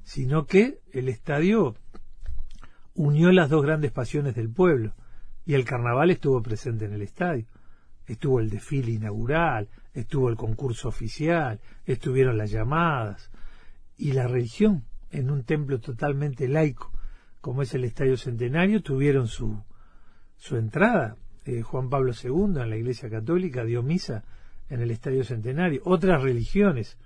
sino 0.04 0.46
que 0.46 0.80
el 0.92 1.10
estadio 1.10 1.76
unió 2.94 3.32
las 3.32 3.50
dos 3.50 3.64
grandes 3.64 3.92
pasiones 3.92 4.36
del 4.36 4.50
pueblo 4.50 4.94
y 5.46 5.54
el 5.54 5.66
carnaval 5.66 6.12
estuvo 6.12 6.42
presente 6.42 6.86
en 6.86 6.94
el 6.94 7.02
estadio. 7.02 7.46
Estuvo 8.08 8.40
el 8.40 8.50
desfile 8.50 8.92
inaugural, 8.92 9.68
estuvo 9.94 10.30
el 10.30 10.36
concurso 10.36 10.88
oficial, 10.88 11.60
estuvieron 11.86 12.38
las 12.38 12.52
llamadas 12.52 13.32
y 13.98 14.12
la 14.12 14.28
religión 14.28 14.86
en 15.16 15.32
un 15.32 15.44
templo 15.44 15.80
totalmente 15.80 16.48
laico 16.48 16.92
como 17.42 17.62
es 17.62 17.74
el 17.76 17.84
Estadio 17.84 18.18
Centenario 18.18 18.82
tuvieron 18.82 19.28
su 19.28 19.62
su 20.38 20.58
entrada. 20.58 21.16
Eh, 21.46 21.62
Juan 21.62 21.90
Pablo 21.90 22.12
II 22.12 22.60
en 22.60 22.70
la 22.70 22.76
Iglesia 22.76 23.10
Católica 23.10 23.64
dio 23.64 23.84
misa 23.84 24.24
en 24.68 24.82
el 24.82 24.90
Estadio 24.90 25.24
Centenario, 25.24 25.82
otras 25.86 26.24
religiones 26.24 26.98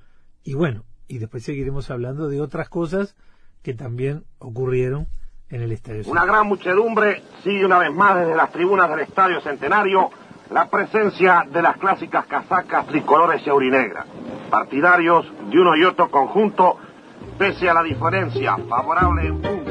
y 0.43 0.54
bueno, 0.54 0.86
y 1.10 1.17
después 1.17 1.43
seguiremos 1.43 1.91
hablando 1.91 2.30
de 2.30 2.39
otras 2.39 2.69
cosas 2.69 3.17
que 3.62 3.74
también 3.74 4.24
ocurrieron 4.38 5.08
en 5.50 5.62
el 5.62 5.74
Estadio 5.74 6.04
Una 6.10 6.26
gran 6.26 6.48
muchedumbre 6.48 7.22
sigue 7.43 7.65
una 7.65 7.80
vez 7.80 7.93
más 7.93 8.15
desde 8.15 8.36
las 8.36 8.52
tribunas 8.52 8.89
del 8.89 9.02
Estadio 9.02 9.41
Centenario 9.41 10.10
la 10.52 10.69
presencia 10.69 11.45
de 11.52 11.62
las 11.62 11.78
clásicas 11.78 12.26
casacas 12.26 12.88
tricolores 12.88 13.45
y 13.45 13.50
aurinegras, 13.50 14.06
partidarios 14.50 15.26
de 15.52 15.60
uno 15.60 15.76
y 15.76 15.84
otro 15.84 16.10
conjunto, 16.10 16.78
pese 17.39 17.69
a 17.69 17.73
la 17.73 17.84
diferencia 17.84 18.58
favorable 18.67 19.28
en 19.28 19.41
puntos. 19.41 19.69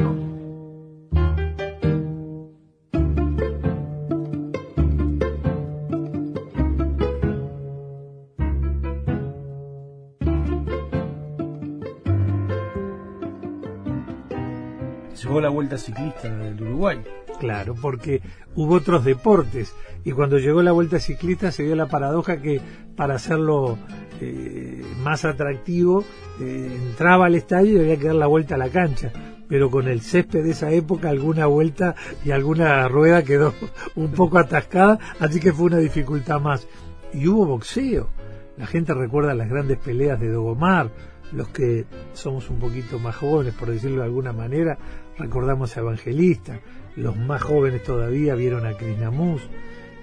Llegó 15.23 15.41
la 15.43 15.51
vuelta 15.51 15.77
ciclista 15.77 16.31
del 16.31 16.63
Uruguay. 16.63 17.05
Claro, 17.39 17.75
porque 17.81 18.21
hubo 18.55 18.75
otros 18.75 19.05
deportes 19.05 19.75
y 20.05 20.13
cuando 20.13 20.39
llegó 20.39 20.63
la 20.63 20.73
vuelta 20.73 20.99
ciclista 20.99 21.53
se 21.53 21.65
dio 21.65 21.77
la 21.77 21.87
paradoja 21.87 22.41
que 22.41 22.61
para 22.97 23.15
hacerlo 23.15 23.79
eh, 24.21 24.85
más 25.03 25.25
atractivo 25.25 26.05
eh, 26.41 26.79
entraba 26.89 27.27
al 27.27 27.35
estadio 27.35 27.75
y 27.75 27.81
había 27.81 27.97
que 27.97 28.09
dar 28.09 28.17
la 28.17 28.27
vuelta 28.27 28.57
a 28.57 28.59
la 28.59 28.71
cancha. 28.71 29.13
Pero 29.49 29.71
con 29.71 29.89
el 29.89 30.03
césped 30.03 30.43
de 30.43 30.51
esa 30.51 30.71
época 30.71 31.09
alguna 31.09 31.47
vuelta 31.47 31.95
y 32.25 32.33
alguna 32.33 32.87
rueda 32.89 33.23
quedó 33.23 33.55
un 33.95 34.11
poco 34.13 34.39
atascada, 34.39 34.99
así 35.21 35.41
que 35.41 35.53
fue 35.53 35.67
una 35.67 35.79
dificultad 35.79 36.41
más. 36.41 36.67
Y 37.13 37.29
hubo 37.29 37.47
boxeo. 37.47 38.09
La 38.57 38.67
gente 38.67 38.93
recuerda 38.93 39.35
las 39.35 39.49
grandes 39.49 39.79
peleas 39.79 40.19
de 40.21 40.31
Dogomar, 40.31 40.91
los 41.33 41.49
que 41.49 41.87
somos 42.13 42.51
un 42.51 42.59
poquito 42.59 42.99
más 42.99 43.17
jóvenes, 43.17 43.55
por 43.55 43.71
decirlo 43.71 43.99
de 43.99 44.07
alguna 44.07 44.33
manera, 44.33 44.79
recordamos 45.17 45.77
a 45.77 45.81
Evangelista, 45.81 46.61
los 46.99 47.17
más 47.17 47.43
jóvenes 47.43 47.83
todavía 47.85 48.35
vieron 48.35 48.67
a 48.67 48.75
Krishnamús, 48.75 49.43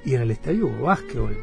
y 0.06 0.16
en 0.16 0.22
el 0.22 0.32
estadio 0.32 0.68
hubo 0.68 0.86
básquetbol. 0.86 1.36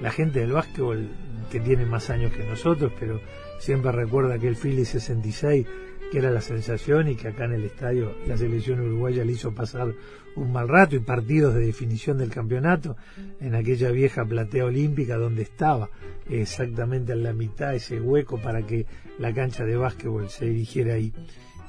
La 0.00 0.10
gente 0.10 0.40
del 0.40 0.52
básquetbol, 0.52 1.08
que 1.50 1.60
tiene 1.60 1.84
más 1.84 2.10
años 2.10 2.32
que 2.32 2.44
nosotros, 2.44 2.92
pero 2.98 3.20
siempre 3.58 3.92
recuerda 3.92 4.34
aquel 4.34 4.56
Philly 4.56 4.84
66, 4.84 5.66
que 6.10 6.18
era 6.18 6.30
la 6.30 6.40
sensación 6.40 7.08
y 7.08 7.16
que 7.16 7.28
acá 7.28 7.44
en 7.44 7.52
el 7.52 7.64
estadio 7.64 8.14
la 8.26 8.36
selección 8.36 8.80
uruguaya 8.80 9.24
le 9.24 9.32
hizo 9.32 9.54
pasar 9.54 9.92
un 10.36 10.52
mal 10.52 10.68
rato 10.68 10.96
y 10.96 11.00
partidos 11.00 11.54
de 11.54 11.66
definición 11.66 12.18
del 12.18 12.30
campeonato 12.30 12.96
en 13.40 13.54
aquella 13.54 13.90
vieja 13.90 14.24
platea 14.24 14.64
olímpica 14.64 15.16
donde 15.16 15.42
estaba 15.42 15.90
exactamente 16.28 17.12
en 17.12 17.22
la 17.22 17.32
mitad 17.32 17.74
ese 17.74 18.00
hueco 18.00 18.38
para 18.38 18.62
que 18.62 18.86
la 19.18 19.32
cancha 19.32 19.64
de 19.64 19.76
básquetbol 19.76 20.28
se 20.28 20.46
dirigiera 20.46 20.94
ahí. 20.94 21.12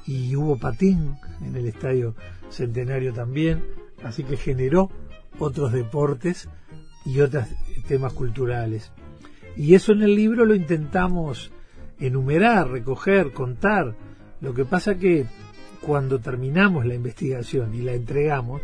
Y 0.06 0.36
hubo 0.36 0.56
patín 0.56 1.16
en 1.40 1.56
el 1.56 1.66
estadio 1.66 2.14
centenario 2.48 3.12
también, 3.12 3.64
así 4.04 4.22
que 4.22 4.36
generó 4.36 4.90
otros 5.38 5.72
deportes 5.72 6.48
y 7.04 7.20
otros 7.20 7.46
temas 7.88 8.12
culturales. 8.12 8.92
Y 9.56 9.74
eso 9.74 9.92
en 9.92 10.02
el 10.02 10.14
libro 10.14 10.44
lo 10.44 10.54
intentamos 10.54 11.50
enumerar, 11.98 12.68
recoger, 12.70 13.32
contar. 13.32 13.94
Lo 14.40 14.54
que 14.54 14.64
pasa 14.64 14.96
que 14.96 15.26
cuando 15.80 16.18
terminamos 16.18 16.84
la 16.84 16.94
investigación 16.94 17.74
y 17.74 17.82
la 17.82 17.94
entregamos, 17.94 18.60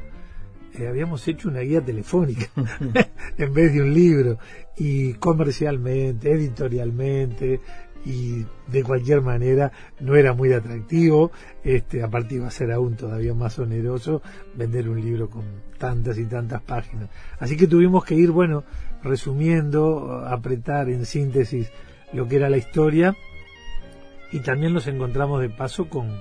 eh, 0.75 0.87
habíamos 0.87 1.27
hecho 1.29 1.49
una 1.49 1.61
guía 1.61 1.83
telefónica 1.83 2.49
en 3.39 3.53
vez 3.55 3.73
de 3.75 3.83
un 3.83 3.93
libro 3.93 4.39
y 4.77 5.15
comercialmente, 5.15 6.33
editorialmente 6.33 7.61
y 8.05 8.45
de 8.67 8.83
cualquier 8.83 9.21
manera 9.21 9.73
no 10.01 10.17
era 10.17 10.33
muy 10.33 10.53
atractivo, 10.53 11.31
este 11.63 12.03
aparte 12.03 12.37
iba 12.37 12.49
a 12.49 12.51
ser 12.51 12.73
aún 12.73 12.97
todavía 12.97 13.35
más 13.35 13.59
oneroso 13.59 14.23
vender 14.55 14.89
un 14.89 15.01
libro 15.01 15.31
con 15.31 15.45
tantas 15.79 16.19
y 16.19 16.25
tantas 16.25 16.63
páginas. 16.63 17.11
Así 17.39 17.57
que 17.57 17.67
tuvimos 17.67 18.05
que 18.05 18.15
ir, 18.15 18.31
bueno, 18.31 18.65
resumiendo, 19.03 20.25
apretar 20.27 20.89
en 20.89 21.07
síntesis 21.07 21.71
lo 22.13 22.27
que 22.27 22.37
era 22.37 22.51
la 22.51 22.57
historia 22.57 23.17
y 24.33 24.41
también 24.41 24.73
nos 24.73 24.87
encontramos 24.89 25.41
de 25.41 25.51
paso 25.51 25.89
con, 25.89 26.21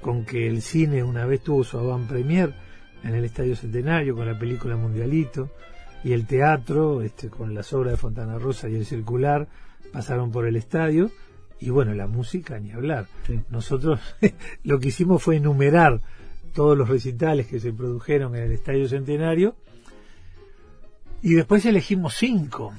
con 0.00 0.24
que 0.24 0.46
el 0.46 0.62
cine 0.62 1.02
una 1.02 1.26
vez 1.26 1.42
tuvo 1.42 1.62
su 1.64 1.78
avant 1.78 2.08
premier 2.08 2.54
en 3.04 3.14
el 3.14 3.24
Estadio 3.24 3.56
Centenario 3.56 4.14
con 4.14 4.26
la 4.26 4.38
película 4.38 4.76
Mundialito 4.76 5.50
y 6.02 6.12
el 6.12 6.26
teatro 6.26 7.02
este, 7.02 7.28
con 7.28 7.54
las 7.54 7.72
obras 7.72 7.92
de 7.92 7.96
Fontana 7.98 8.38
Rosa 8.38 8.68
y 8.68 8.74
el 8.74 8.86
Circular 8.86 9.46
pasaron 9.92 10.30
por 10.30 10.46
el 10.46 10.56
estadio 10.56 11.10
y 11.60 11.70
bueno, 11.70 11.94
la 11.94 12.06
música 12.06 12.58
ni 12.58 12.72
hablar. 12.72 13.06
Nosotros 13.50 14.00
lo 14.64 14.80
que 14.80 14.88
hicimos 14.88 15.22
fue 15.22 15.36
enumerar 15.36 16.00
todos 16.54 16.76
los 16.76 16.88
recitales 16.88 17.46
que 17.46 17.60
se 17.60 17.72
produjeron 17.72 18.34
en 18.34 18.44
el 18.44 18.52
Estadio 18.52 18.88
Centenario 18.88 19.54
y 21.22 21.34
después 21.34 21.64
elegimos 21.66 22.14
cinco 22.16 22.72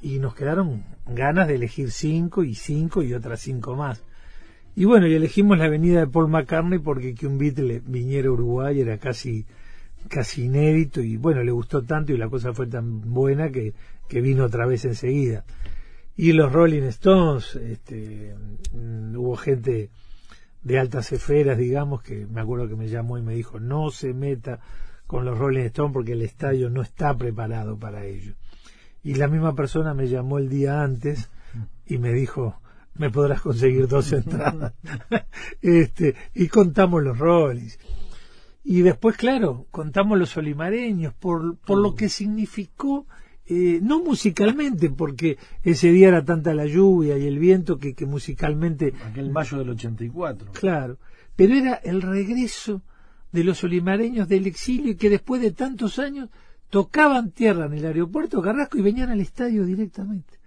y 0.00 0.18
nos 0.18 0.34
quedaron 0.34 0.84
ganas 1.06 1.48
de 1.48 1.54
elegir 1.56 1.90
cinco 1.90 2.44
y 2.44 2.54
cinco 2.54 3.02
y 3.02 3.14
otras 3.14 3.40
cinco 3.40 3.76
más. 3.76 4.02
Y 4.76 4.86
bueno, 4.86 5.06
y 5.06 5.14
elegimos 5.14 5.58
la 5.58 5.66
avenida 5.66 6.00
de 6.00 6.06
Paul 6.08 6.28
McCartney 6.28 6.78
porque 6.78 7.14
que 7.14 7.26
un 7.26 7.38
Beatle 7.38 7.82
viniera 7.86 8.28
a 8.28 8.32
Uruguay 8.32 8.80
era 8.80 8.98
casi 8.98 9.46
casi 10.08 10.44
inédito 10.44 11.00
y 11.00 11.16
bueno, 11.16 11.42
le 11.42 11.52
gustó 11.52 11.82
tanto 11.82 12.12
y 12.12 12.18
la 12.18 12.28
cosa 12.28 12.52
fue 12.52 12.66
tan 12.66 13.00
buena 13.12 13.50
que, 13.50 13.72
que 14.08 14.20
vino 14.20 14.44
otra 14.44 14.66
vez 14.66 14.84
enseguida. 14.84 15.44
Y 16.16 16.32
los 16.32 16.52
Rolling 16.52 16.82
Stones, 16.84 17.56
este, 17.56 18.34
mm, 18.72 19.16
hubo 19.16 19.36
gente 19.36 19.90
de 20.62 20.78
altas 20.78 21.12
esferas, 21.12 21.58
digamos, 21.58 22.02
que 22.02 22.26
me 22.26 22.40
acuerdo 22.40 22.68
que 22.68 22.76
me 22.76 22.88
llamó 22.88 23.18
y 23.18 23.22
me 23.22 23.34
dijo, 23.34 23.60
no 23.60 23.90
se 23.90 24.14
meta 24.14 24.60
con 25.06 25.24
los 25.24 25.38
Rolling 25.38 25.64
Stones 25.64 25.92
porque 25.92 26.12
el 26.12 26.22
estadio 26.22 26.70
no 26.70 26.82
está 26.82 27.16
preparado 27.16 27.78
para 27.78 28.04
ello. 28.04 28.34
Y 29.02 29.14
la 29.14 29.28
misma 29.28 29.54
persona 29.54 29.92
me 29.92 30.08
llamó 30.08 30.38
el 30.38 30.48
día 30.48 30.82
antes 30.82 31.30
y 31.86 31.98
me 31.98 32.12
dijo, 32.12 32.60
me 32.94 33.10
podrás 33.10 33.40
conseguir 33.40 33.88
dos 33.88 34.12
entradas. 34.12 34.72
este, 35.62 36.14
y 36.34 36.48
contamos 36.48 37.02
los 37.02 37.18
Rollins. 37.18 37.78
Y 38.62 38.80
después, 38.80 39.16
claro, 39.16 39.66
contamos 39.70 40.18
los 40.18 40.36
olimareños 40.38 41.12
por, 41.12 41.58
por 41.58 41.78
lo 41.78 41.94
que 41.94 42.08
significó, 42.08 43.06
eh, 43.46 43.80
no 43.82 44.02
musicalmente, 44.02 44.90
porque 44.90 45.38
ese 45.62 45.90
día 45.92 46.08
era 46.08 46.24
tanta 46.24 46.54
la 46.54 46.66
lluvia 46.66 47.18
y 47.18 47.26
el 47.26 47.38
viento 47.38 47.78
que, 47.78 47.94
que 47.94 48.06
musicalmente... 48.06 48.94
Aquel 49.04 49.30
mayo 49.30 49.58
del 49.58 49.70
84. 49.70 50.52
Claro, 50.52 50.98
pero 51.36 51.54
era 51.54 51.74
el 51.74 52.02
regreso 52.02 52.82
de 53.32 53.44
los 53.44 53.64
olimareños 53.64 54.28
del 54.28 54.46
exilio 54.46 54.92
y 54.92 54.96
que 54.96 55.10
después 55.10 55.42
de 55.42 55.50
tantos 55.50 55.98
años 55.98 56.30
tocaban 56.70 57.32
tierra 57.32 57.66
en 57.66 57.74
el 57.74 57.84
aeropuerto 57.84 58.40
Carrasco 58.40 58.78
y 58.78 58.82
venían 58.82 59.10
al 59.10 59.20
estadio 59.20 59.64
directamente 59.64 60.38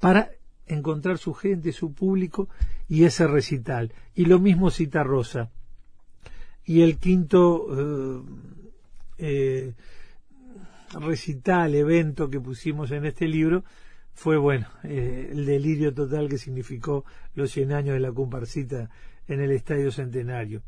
para 0.00 0.30
encontrar 0.66 1.18
su 1.18 1.32
gente, 1.32 1.72
su 1.72 1.92
público 1.92 2.48
y 2.88 3.04
ese 3.04 3.26
recital. 3.26 3.92
Y 4.14 4.26
lo 4.26 4.38
mismo 4.38 4.70
Cita 4.70 5.02
Rosa 5.02 5.50
y 6.64 6.82
el 6.82 6.98
quinto 6.98 7.66
eh, 7.70 8.22
eh, 9.18 9.74
recital, 11.00 11.74
evento 11.74 12.30
que 12.30 12.40
pusimos 12.40 12.90
en 12.90 13.04
este 13.06 13.26
libro 13.28 13.64
fue, 14.12 14.36
bueno, 14.36 14.68
eh, 14.84 15.30
el 15.32 15.44
delirio 15.44 15.92
total 15.92 16.28
que 16.28 16.38
significó 16.38 17.04
los 17.34 17.50
100 17.50 17.72
años 17.72 17.94
de 17.94 18.00
la 18.00 18.12
comparsita 18.12 18.88
en 19.26 19.40
el 19.40 19.50
Estadio 19.50 19.90
Centenario. 19.90 20.62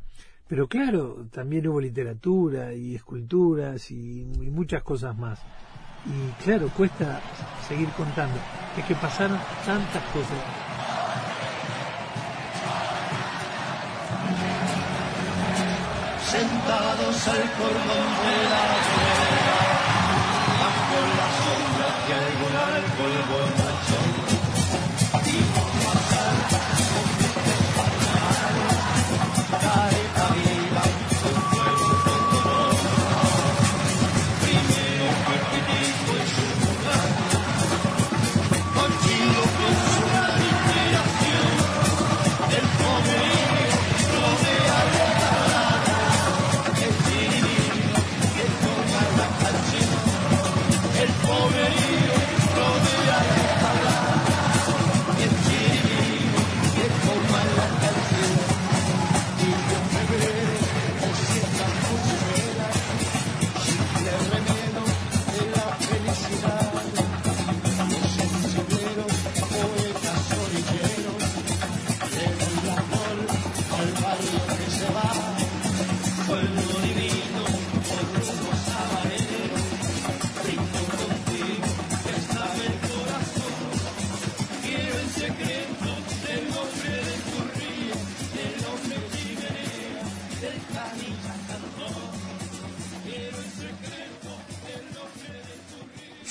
Pero 0.49 0.69
claro, 0.69 1.27
también 1.31 1.67
hubo 1.69 1.81
literatura 1.81 2.75
y 2.75 2.95
esculturas 2.95 3.91
y, 3.91 4.21
y 4.23 4.51
muchas 4.51 4.83
cosas 4.83 5.17
más. 5.17 5.41
Y 6.07 6.43
claro, 6.45 6.69
cuesta 6.77 7.21
seguir 7.67 7.89
contando. 7.91 8.37
Es 8.77 8.85
que 8.85 8.95
pasaron 8.95 9.39
tantas 9.65 10.03
cosas. 10.13 10.67
sentados 16.27 17.29
al 17.29 17.43
cordón 17.53 18.09
de 18.23 18.37
la 18.51 18.96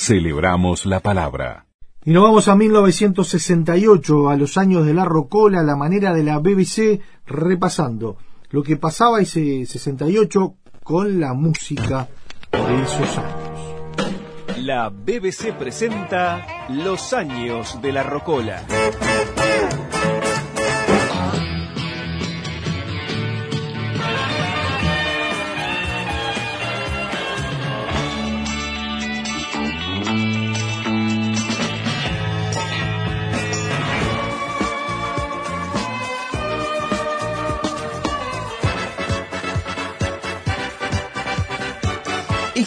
Celebramos 0.05 0.85
la 0.85 0.99
palabra. 0.99 1.65
Y 2.03 2.11
nos 2.11 2.21
vamos 2.21 2.47
a 2.47 2.55
1968, 2.55 4.29
a 4.29 4.35
los 4.35 4.55
años 4.55 4.85
de 4.85 4.93
la 4.93 5.03
Rocola, 5.03 5.63
la 5.63 5.75
manera 5.75 6.13
de 6.13 6.21
la 6.21 6.37
BBC, 6.37 7.01
repasando 7.25 8.15
lo 8.51 8.61
que 8.61 8.77
pasaba 8.77 9.19
ese 9.19 9.65
68 9.65 10.53
con 10.83 11.19
la 11.19 11.33
música 11.33 12.07
de 12.51 12.83
esos 12.83 13.17
años. 13.17 14.59
La 14.61 14.89
BBC 14.89 15.57
presenta 15.57 16.45
Los 16.69 17.11
años 17.13 17.81
de 17.81 17.91
la 17.91 18.03
Rocola. 18.03 18.61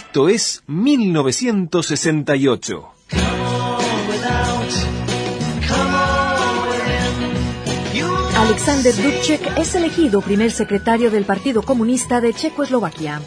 Esto 0.08 0.28
es 0.30 0.62
1968. 0.66 2.88
Alexander 8.38 8.96
Dubček 8.96 9.58
es 9.58 9.74
elegido 9.74 10.22
primer 10.22 10.50
secretario 10.50 11.10
del 11.10 11.24
Partido 11.24 11.60
Comunista 11.60 12.22
de 12.22 12.32
Checoslovaquia. 12.32 13.20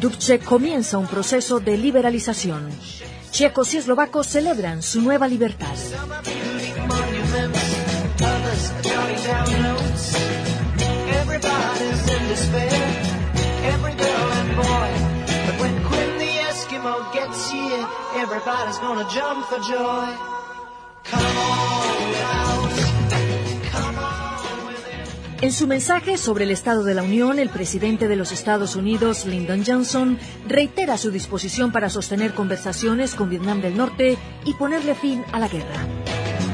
Dubček 0.00 0.42
comienza 0.44 0.96
un 0.96 1.08
proceso 1.08 1.60
de 1.60 1.76
liberalización. 1.76 2.70
Checos 3.30 3.74
y 3.74 3.76
eslovacos 3.76 4.26
celebran 4.26 4.82
su 4.82 5.02
nueva 5.02 5.28
libertad. 5.28 5.76
Everybody's 18.16 18.78
gonna 18.78 19.06
jump 19.10 19.46
for 19.46 19.58
joy. 19.60 20.06
Come 21.10 21.24
on 21.24 21.74
come. 23.70 23.94
En 25.40 25.52
su 25.52 25.66
mensaje 25.66 26.16
sobre 26.16 26.44
el 26.44 26.50
Estado 26.50 26.84
de 26.84 26.94
la 26.94 27.02
Unión, 27.02 27.38
el 27.38 27.50
presidente 27.50 28.08
de 28.08 28.16
los 28.16 28.32
Estados 28.32 28.76
Unidos, 28.76 29.26
Lyndon 29.26 29.62
Johnson, 29.66 30.18
reitera 30.48 30.96
su 30.96 31.10
disposición 31.10 31.70
para 31.70 31.90
sostener 31.90 32.32
conversaciones 32.32 33.14
con 33.14 33.28
Vietnam 33.28 33.60
del 33.60 33.76
Norte 33.76 34.16
y 34.46 34.54
ponerle 34.54 34.94
fin 34.94 35.22
a 35.32 35.38
la 35.38 35.48
guerra. 35.48 35.86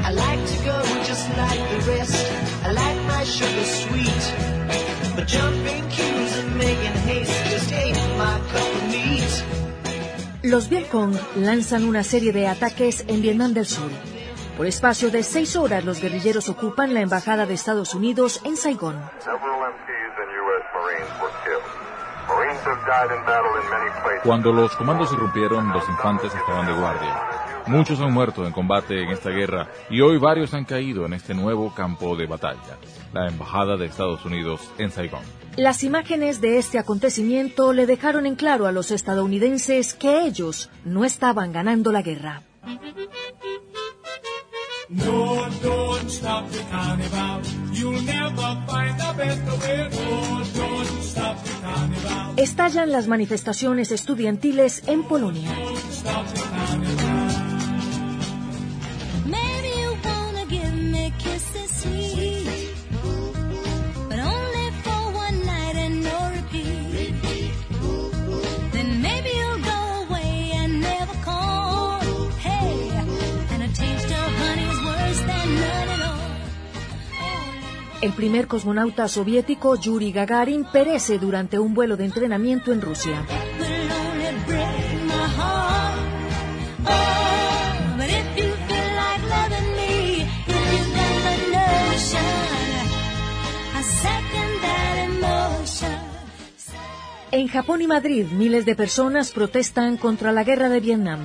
I 0.05 0.13
like 0.13 0.45
to 0.45 0.65
go 0.65 1.05
just 1.07 1.29
like 1.37 1.61
the 1.71 1.93
rest. 1.93 2.27
I 2.65 2.73
like 2.73 3.01
my 3.07 3.25
sugar 3.25 3.65
sweet. 3.65 4.35
But 5.15 5.29
jumping 5.29 5.85
and 6.41 6.57
making 6.57 6.97
haste 7.07 7.31
just 7.51 7.73
ain't 7.73 7.97
my 8.19 8.41
cup 8.51 8.57
of 8.57 8.63
meat. 8.63 8.70
Los 10.43 10.71
Vietcong 10.71 11.15
lanzan 11.37 11.85
una 11.85 12.03
serie 12.03 12.33
de 12.33 12.49
ataques 12.49 13.05
en 13.09 13.21
Vietnam 13.21 13.53
del 13.53 13.67
Sur. 13.67 13.91
Por 14.57 14.67
espacio 14.67 15.11
de 15.11 15.23
seis 15.23 15.55
horas, 15.55 15.85
los 15.85 16.01
guerrilleros 16.01 16.49
ocupan 16.49 16.95
la 16.95 17.03
embajada 17.03 17.45
de 17.45 17.53
Estados 17.53 17.95
Unidos 17.95 18.41
en 18.45 18.57
Saigón. 18.57 18.99
Cuando 24.23 24.53
los 24.53 24.75
comandos 24.77 25.13
irrumpieron, 25.13 25.73
los 25.73 25.87
infantes 25.87 26.35
estaban 26.35 26.67
de 26.67 26.73
guardia. 26.73 27.50
Muchos 27.71 28.01
han 28.01 28.13
muerto 28.13 28.45
en 28.45 28.53
combate 28.53 29.01
en 29.01 29.11
esta 29.11 29.31
guerra 29.31 29.69
y 29.89 30.01
hoy 30.01 30.19
varios 30.19 30.53
han 30.55 30.65
caído 30.65 31.07
en 31.07 31.13
este 31.13 31.35
nuevo 31.35 31.73
campo 31.73 32.17
de 32.17 32.27
batalla, 32.27 32.77
la 33.13 33.29
Embajada 33.29 33.77
de 33.77 33.87
Estados 33.87 34.25
Unidos 34.25 34.61
en 34.79 34.91
Saigón. 34.91 35.23
Las 35.57 35.85
imágenes 35.85 36.41
de 36.41 36.59
este 36.59 36.81
acontecimiento 36.81 37.73
le 37.73 37.87
dejaron 37.87 38.27
en 38.27 38.35
claro 38.35 38.67
a 38.67 38.73
los 38.73 38.91
estadounidenses 38.91 39.95
que 39.95 40.23
ellos 40.23 40.69
no 40.85 41.05
estaban 41.05 41.53
ganando 41.53 41.93
la 41.93 42.03
guerra. 42.03 42.43
No, 44.89 45.47
don't 45.63 46.11
stop 46.11 46.51
the 46.51 46.65
carnival. 46.73 47.41
You'll 47.73 48.03
never 48.03 48.57
find 48.67 49.01
a 49.01 49.13
better 49.13 49.55
way. 49.61 49.89
No, 49.93 50.43
don't 50.57 51.03
stop 51.03 51.37
the 51.45 51.53
carnival. 51.63 52.35
Estallan 52.37 52.91
las 52.91 53.07
manifestaciones 53.07 53.93
estudiantiles 53.93 54.83
en 54.89 55.05
Polonia. 55.05 55.53
Stop 55.93 56.27
the 56.35 56.41
carnival. 56.41 57.10
El 78.03 78.15
primer 78.15 78.47
cosmonauta 78.47 79.09
soviético, 79.09 79.77
Yuri 79.77 80.11
Gagarin, 80.11 80.65
perece 80.65 81.19
durante 81.19 81.59
un 81.59 81.75
vuelo 81.75 81.99
de 81.99 82.07
entrenamiento 82.07 82.73
en 82.73 82.81
Rusia. 82.81 83.27
En 97.33 97.49
Japón 97.49 97.83
y 97.83 97.87
Madrid, 97.87 98.27
miles 98.33 98.65
de 98.65 98.75
personas 98.75 99.31
protestan 99.31 99.99
contra 99.99 100.33
la 100.33 100.43
guerra 100.43 100.71
de 100.71 100.81
Vietnam. 100.81 101.21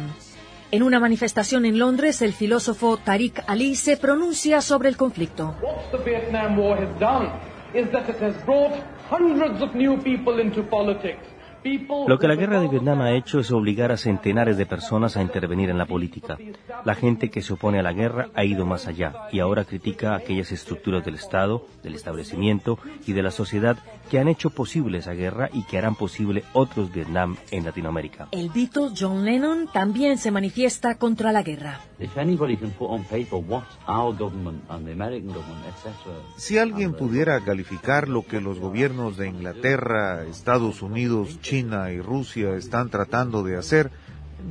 En 0.75 0.83
una 0.83 0.99
manifestación 0.99 1.63
en 1.63 1.79
Londres, 1.79 2.21
el 2.21 2.33
filósofo 2.33 2.97
Tariq 2.97 3.39
Ali 3.47 3.75
se 3.75 3.95
pronuncia 3.95 4.59
sobre 4.59 4.89
el 4.89 4.97
conflicto. 4.97 5.55
What 5.61 5.97
the 5.97 6.03
Vietnam 6.03 6.59
War 6.59 6.77
has 6.77 6.99
done 6.99 7.29
is 7.73 7.89
that 7.91 8.09
it 8.09 8.21
has 8.21 8.35
brought 8.45 8.73
hundreds 9.09 9.61
of 9.61 9.73
new 9.73 9.97
people 10.03 10.41
into 10.41 10.63
politics. 10.63 11.23
People 11.63 12.03
Lo 12.09 12.19
que 12.19 12.27
la 12.27 12.35
guerra 12.35 12.59
de 12.59 12.67
Vietnam 12.67 12.99
ha 12.99 13.13
hecho 13.13 13.39
es 13.39 13.51
obligar 13.51 13.93
a 13.93 13.97
centenares 13.97 14.57
de 14.57 14.65
personas 14.65 15.15
a 15.15 15.21
intervenir 15.21 15.69
en 15.69 15.77
la 15.77 15.85
política. 15.85 16.37
La 16.83 16.93
gente 16.93 17.29
que 17.29 17.41
se 17.41 17.53
opone 17.53 17.79
a 17.79 17.81
la 17.81 17.93
guerra 17.93 18.27
ha 18.35 18.43
ido 18.43 18.65
más 18.65 18.85
allá 18.85 19.13
y 19.31 19.39
ahora 19.39 19.63
critica 19.63 20.13
aquellas 20.13 20.51
estructuras 20.51 21.05
del 21.05 21.15
Estado, 21.15 21.65
del 21.83 21.95
establecimiento 21.95 22.79
y 23.07 23.13
de 23.13 23.23
la 23.23 23.31
sociedad 23.31 23.77
que 24.09 24.19
han 24.19 24.27
hecho 24.27 24.49
posible 24.49 24.99
esa 24.99 25.13
guerra 25.13 25.49
y 25.51 25.63
que 25.63 25.77
harán 25.77 25.95
posible 25.95 26.43
otros 26.53 26.91
Vietnam 26.91 27.37
en 27.51 27.65
Latinoamérica. 27.65 28.27
El 28.31 28.49
Beatle 28.49 28.91
John 28.97 29.25
Lennon 29.25 29.67
también 29.71 30.17
se 30.17 30.31
manifiesta 30.31 30.95
contra 30.95 31.31
la 31.31 31.43
guerra. 31.43 31.79
If 31.99 32.17
anybody 32.17 32.57
can 32.57 32.71
put 32.71 32.89
on 32.89 33.03
paper 33.03 33.39
what 33.47 33.63
our 33.87 34.15
government 34.15 34.63
and 34.69 34.85
the 34.85 34.93
American 34.93 35.33
government, 35.33 35.65
etc., 35.67 35.95
Si 36.37 36.57
alguien 36.57 36.93
pudiera 36.93 37.39
calificar 37.41 38.07
lo 38.07 38.25
que 38.25 38.41
los 38.41 38.59
gobiernos 38.59 39.17
de 39.17 39.27
Inglaterra, 39.27 40.23
Estados 40.23 40.81
Unidos, 40.81 41.39
China 41.41 41.91
y 41.91 41.99
Rusia 41.99 42.55
están 42.55 42.89
tratando 42.89 43.43
de 43.43 43.57
hacer, 43.57 43.91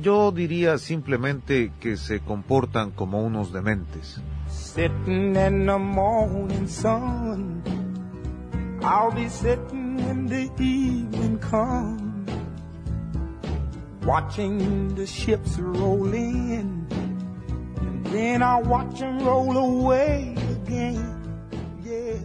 yo 0.01 0.31
diría 0.31 0.77
simplemente 0.77 1.71
que 1.79 1.97
se 1.97 2.19
comportan 2.19 2.91
como 2.91 3.21
unos 3.21 3.53
dementes. 3.53 4.21
I'll 8.85 9.11
be 9.11 9.27
sitting 9.29 9.97
when 9.97 10.27
the 10.27 10.43
evening 10.61 11.39
comes. 11.39 12.29
Watching 14.05 14.93
the 14.93 15.07
ships 15.07 15.57
roll 15.57 16.13
in. 16.13 16.85
And 17.79 18.05
then 18.05 18.43
I'll 18.43 18.63
watch 18.63 18.99
them 18.99 19.25
roll 19.25 19.57
away 19.57 20.35
again. 20.63 21.15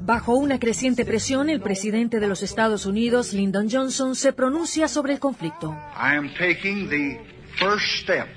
Bajo 0.05 0.35
una 0.35 0.59
creciente 0.59 1.07
presión, 1.07 1.49
el 1.49 1.61
presidente 1.63 2.21
de 2.21 2.27
los 2.27 2.43
Estados 2.43 2.85
Unidos, 2.85 3.33
Lyndon 3.33 3.69
Johnson, 3.71 4.15
se 4.15 4.35
pronuncia 4.35 4.87
sobre 4.87 5.15
el 5.15 5.19
conflicto. 5.19 5.75
I 5.97 6.15
am 6.15 6.29
taking 6.39 6.91
the 6.91 7.19
first 7.59 8.03
step 8.03 8.29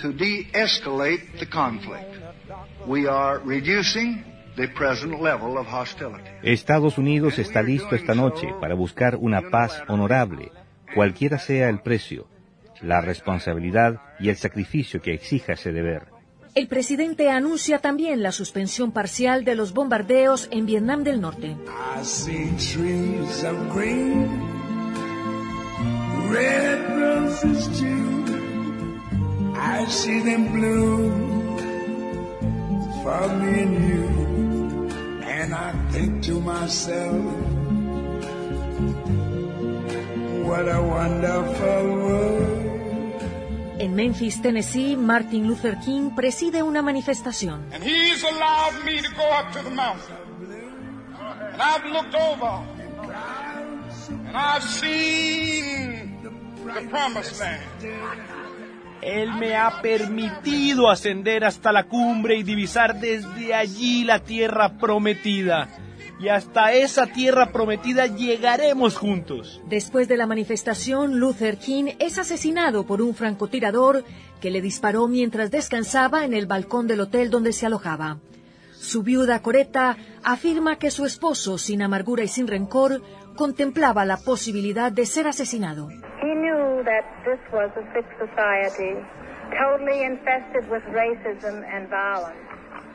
to 0.00 0.12
de-escalate 0.12 1.38
the 1.38 1.46
conflict. 1.46 2.18
We 2.88 3.06
are 3.06 3.40
reducing 3.44 4.24
the 4.56 4.68
present 4.68 5.20
level 5.20 5.58
of 5.58 5.66
hostility. 5.66 6.30
Estados 6.42 6.98
Unidos 6.98 7.38
está 7.38 7.62
listo 7.62 7.94
esta 7.94 8.14
noche 8.14 8.48
para 8.60 8.74
buscar 8.74 9.16
una 9.16 9.50
paz 9.50 9.82
honorable, 9.88 10.52
cualquiera 10.94 11.38
sea 11.38 11.68
el 11.68 11.80
precio, 11.80 12.26
la 12.80 13.00
responsabilidad 13.00 14.00
y 14.18 14.28
el 14.28 14.36
sacrificio 14.36 15.00
que 15.00 15.14
exija 15.14 15.54
ese 15.54 15.72
deber. 15.72 16.04
El 16.54 16.68
presidente 16.68 17.30
anuncia 17.30 17.78
también 17.78 18.22
la 18.22 18.30
suspensión 18.30 18.92
parcial 18.92 19.44
de 19.44 19.54
los 19.54 19.72
bombardeos 19.72 20.48
en 20.50 20.66
Vietnam 20.66 21.02
del 21.02 21.20
Norte. 21.20 21.56
I 29.54 29.86
see 29.86 30.20
them 30.20 30.52
for 33.02 33.28
me 33.28 33.62
and 33.62 33.88
you. 33.88 34.21
And 35.42 35.54
I 35.54 35.72
think 35.90 36.22
to 36.26 36.40
myself, 36.40 37.18
what 40.46 40.68
a 40.70 40.80
wonderful 40.80 41.82
world. 41.98 42.62
En 43.80 43.96
Memphis, 43.96 44.40
Tennessee, 44.40 44.94
Martin 44.94 45.48
Luther 45.48 45.76
King 45.84 46.14
preside 46.14 46.62
una 46.62 46.80
manifestación. 46.80 47.66
And 47.72 47.82
he's 47.82 48.22
allowed 48.22 48.84
me 48.84 49.02
to 49.02 49.10
go 49.16 49.24
up 49.32 49.50
to 49.54 49.62
the 49.64 49.70
mountain. 49.70 50.14
And 51.52 51.60
I've 51.60 51.86
looked 51.90 52.14
over. 52.14 52.62
And 54.28 54.36
I've 54.36 54.62
seen 54.62 56.22
the 56.22 56.86
promised 56.88 57.40
land. 57.40 58.41
Él 59.02 59.32
me 59.34 59.56
ha 59.56 59.82
permitido 59.82 60.88
ascender 60.88 61.44
hasta 61.44 61.72
la 61.72 61.84
cumbre 61.84 62.36
y 62.36 62.44
divisar 62.44 63.00
desde 63.00 63.52
allí 63.52 64.04
la 64.04 64.20
tierra 64.20 64.78
prometida. 64.78 65.68
Y 66.20 66.28
hasta 66.28 66.72
esa 66.72 67.08
tierra 67.08 67.50
prometida 67.50 68.06
llegaremos 68.06 68.96
juntos. 68.96 69.60
Después 69.66 70.06
de 70.06 70.16
la 70.16 70.28
manifestación, 70.28 71.18
Luther 71.18 71.58
King 71.58 71.94
es 71.98 72.16
asesinado 72.16 72.86
por 72.86 73.02
un 73.02 73.16
francotirador 73.16 74.04
que 74.40 74.52
le 74.52 74.62
disparó 74.62 75.08
mientras 75.08 75.50
descansaba 75.50 76.24
en 76.24 76.32
el 76.32 76.46
balcón 76.46 76.86
del 76.86 77.00
hotel 77.00 77.28
donde 77.28 77.52
se 77.52 77.66
alojaba. 77.66 78.20
Su 78.72 79.02
viuda 79.02 79.42
Coretta 79.42 79.96
afirma 80.22 80.76
que 80.78 80.92
su 80.92 81.06
esposo, 81.06 81.58
sin 81.58 81.82
amargura 81.82 82.22
y 82.22 82.28
sin 82.28 82.46
rencor, 82.46 83.02
contemplaba 83.34 84.04
la 84.04 84.16
posibilidad 84.16 84.92
de 84.92 85.06
ser 85.06 85.26
asesinado. 85.26 85.88
Knew 86.82 86.84
that 86.84 87.04
this 87.24 87.40
was 87.52 87.70
a 87.76 87.84
sick 87.92 88.06
society, 88.18 88.94
totally 89.58 90.04
infested 90.04 90.68
with 90.70 90.82
racism 90.92 91.64
and 91.64 91.88
violence. 91.88 92.36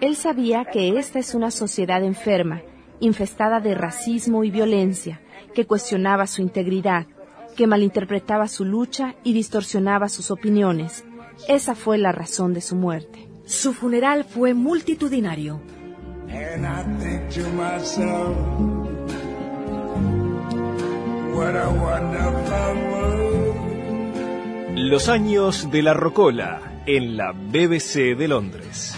Él 0.02 0.16
sabía 0.16 0.66
que 0.66 1.00
esta 1.00 1.20
es 1.20 1.34
una 1.34 1.52
sociedad 1.52 2.04
enferma, 2.04 2.62
infestada 3.00 3.60
de 3.60 3.74
racismo 3.74 4.44
y 4.44 4.52
violencia, 4.52 5.22
que 5.56 5.66
cuestionaba 5.66 6.28
su 6.28 6.42
integridad, 6.42 7.08
que 7.56 7.68
malinterpretaba 7.68 8.48
su 8.48 8.64
lucha 8.64 9.16
y 9.24 9.34
distorsionaba 9.34 10.10
sus 10.10 10.30
opiniones. 10.30 11.04
Esa 11.48 11.74
fue 11.74 11.98
la 11.98 12.12
razón 12.12 12.54
de 12.54 12.62
su 12.62 12.76
muerte. 12.76 13.28
Su 13.46 13.74
funeral 13.74 14.24
fue 14.24 14.54
multitudinario. 14.54 15.62
And 16.30 16.66
I 16.68 16.84
think 17.00 17.30
to 17.36 17.48
myself, 17.54 18.36
what 21.34 21.56
a 21.56 21.70
wonderful 21.72 22.92
world. 22.92 23.47
Los 24.78 25.10
años 25.10 25.72
de 25.72 25.82
la 25.82 25.96
Rocola 25.96 26.84
en 26.86 27.18
la 27.18 27.32
BBC 27.32 28.16
de 28.16 28.28
Londres. 28.28 28.96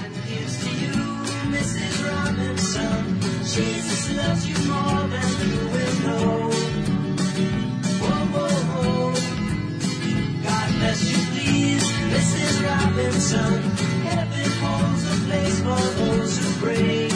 Heaven 14.04 14.52
holds 14.62 15.04
a 15.06 15.16
place 15.28 15.60
for 15.62 15.84
those 16.00 16.38
who 16.38 16.48
pray. 16.62 17.10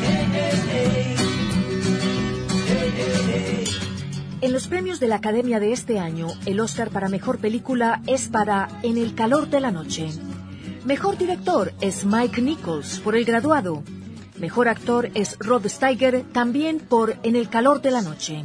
Hey, 0.00 0.26
hey, 0.32 0.56
hey. 0.70 1.01
En 4.42 4.52
los 4.52 4.66
premios 4.66 4.98
de 4.98 5.06
la 5.06 5.14
Academia 5.14 5.60
de 5.60 5.72
este 5.72 6.00
año, 6.00 6.26
el 6.46 6.58
Oscar 6.58 6.90
para 6.90 7.08
Mejor 7.08 7.38
Película 7.38 8.02
es 8.08 8.26
para 8.28 8.68
En 8.82 8.98
el 8.98 9.14
calor 9.14 9.48
de 9.48 9.60
la 9.60 9.70
noche. 9.70 10.08
Mejor 10.84 11.16
director 11.16 11.72
es 11.80 12.04
Mike 12.04 12.42
Nichols 12.42 12.98
por 12.98 13.14
El 13.14 13.24
graduado. 13.24 13.84
Mejor 14.38 14.66
actor 14.66 15.10
es 15.14 15.38
Rod 15.38 15.68
Steiger 15.68 16.24
también 16.32 16.80
por 16.80 17.18
En 17.22 17.36
el 17.36 17.48
calor 17.50 17.82
de 17.82 17.92
la 17.92 18.02
noche. 18.02 18.44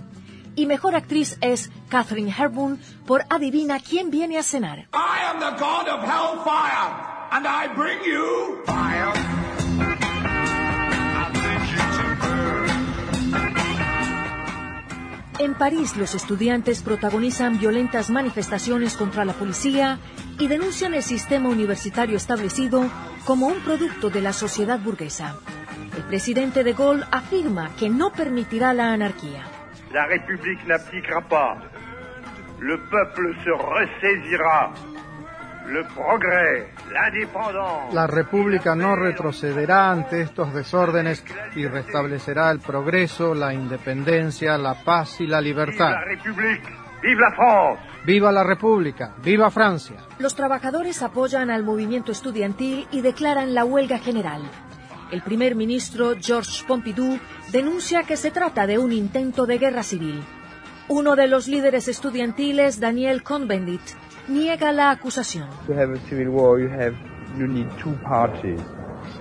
Y 0.56 0.68
mejor 0.68 0.96
actriz 0.96 1.36
es 1.42 1.72
Catherine 1.90 2.32
Hepburn 2.32 2.80
por 3.08 3.26
Adivina 3.28 3.80
quién 3.80 4.12
viene 4.12 4.38
a 4.38 4.44
cenar. 4.44 4.88
I 4.94 5.32
am 5.32 5.40
the 5.40 5.60
god 5.60 5.88
of 5.88 6.04
hellfire, 6.04 6.94
and 7.32 7.48
I 7.48 7.74
bring 7.76 7.98
you 8.06 8.64
fire. 8.68 9.47
En 15.40 15.54
París, 15.54 15.96
los 15.96 16.16
estudiantes 16.16 16.82
protagonizan 16.82 17.60
violentas 17.60 18.10
manifestaciones 18.10 18.96
contra 18.96 19.24
la 19.24 19.34
policía 19.34 20.00
y 20.40 20.48
denuncian 20.48 20.96
el 20.96 21.04
sistema 21.04 21.48
universitario 21.48 22.18
establecido 22.18 22.90
como 23.24 23.46
un 23.46 23.60
producto 23.60 24.10
de 24.10 24.22
la 24.22 24.34
sociedad 24.34 24.80
burguesa. 24.80 25.36
El 25.96 26.04
presidente 26.04 26.64
de 26.64 26.74
Gaulle 26.74 27.04
afirma 27.12 27.70
que 27.76 27.88
no 27.88 28.12
permitirá 28.12 28.74
la 28.74 28.94
anarquía. 28.94 29.44
La 29.94 30.08
République 30.08 30.66
n'abdiquera 30.66 31.22
pas. 31.30 31.60
Le 32.60 32.78
peuple 32.90 33.36
se 33.44 33.52
ressaisira. 33.52 34.74
Le 35.68 35.84
progrès, 35.84 36.68
l'indépendance. 36.92 37.94
La 37.94 38.08
República 38.08 38.74
no 38.74 38.96
retrocederá 38.96 39.92
ante 39.92 40.22
estos 40.22 40.54
desórdenes 40.54 41.24
y 41.56 41.68
restablecerá 41.68 42.52
el 42.52 42.60
progreso, 42.60 43.34
la 43.34 43.54
independencia, 43.54 44.58
la 44.58 44.76
paz 44.86 45.20
y 45.20 45.28
la 45.28 45.40
Vive 45.42 45.50
libertad. 45.66 45.92
la 45.92 46.06
République, 46.06 46.64
vive 47.02 47.20
la 47.22 47.32
France. 47.36 47.82
¡Viva 48.06 48.32
la 48.32 48.44
República! 48.44 49.14
¡Viva 49.22 49.52
Francia! 49.52 49.98
Los 50.20 50.36
trabajadores 50.36 51.02
apoyan 51.04 51.50
al 51.52 51.64
movimiento 51.64 52.14
estudiantil 52.14 52.88
y 52.90 53.02
declaran 53.02 53.54
la 53.54 53.66
huelga 53.66 54.00
general. 54.00 54.44
El 55.12 55.22
primer 55.22 55.56
ministro 55.56 56.14
Georges 56.22 56.64
Pompidou 56.66 57.20
denuncia 57.52 58.04
que 58.04 58.16
se 58.16 58.32
trata 58.32 58.68
de 58.68 58.78
un 58.78 58.94
intento 58.94 59.46
de 59.46 59.58
guerra 59.58 59.84
civil. 59.84 60.24
Uno 60.88 61.18
de 61.18 61.28
los 61.28 61.50
líderes 61.50 61.90
estudiantiles, 61.90 62.80
Daniel 62.80 63.22
Cohn-Bendit, 63.24 63.82
niega 64.28 64.72
la 64.72 64.92
acusación. 64.92 65.48
To 65.68 65.74
have 65.74 65.94
a 65.94 66.10
civil 66.10 66.30
war, 66.30 66.60
you 66.60 66.70
have 66.70 66.96
you 67.38 67.48
need 67.48 67.68
two 67.82 67.94
parties 68.04 68.62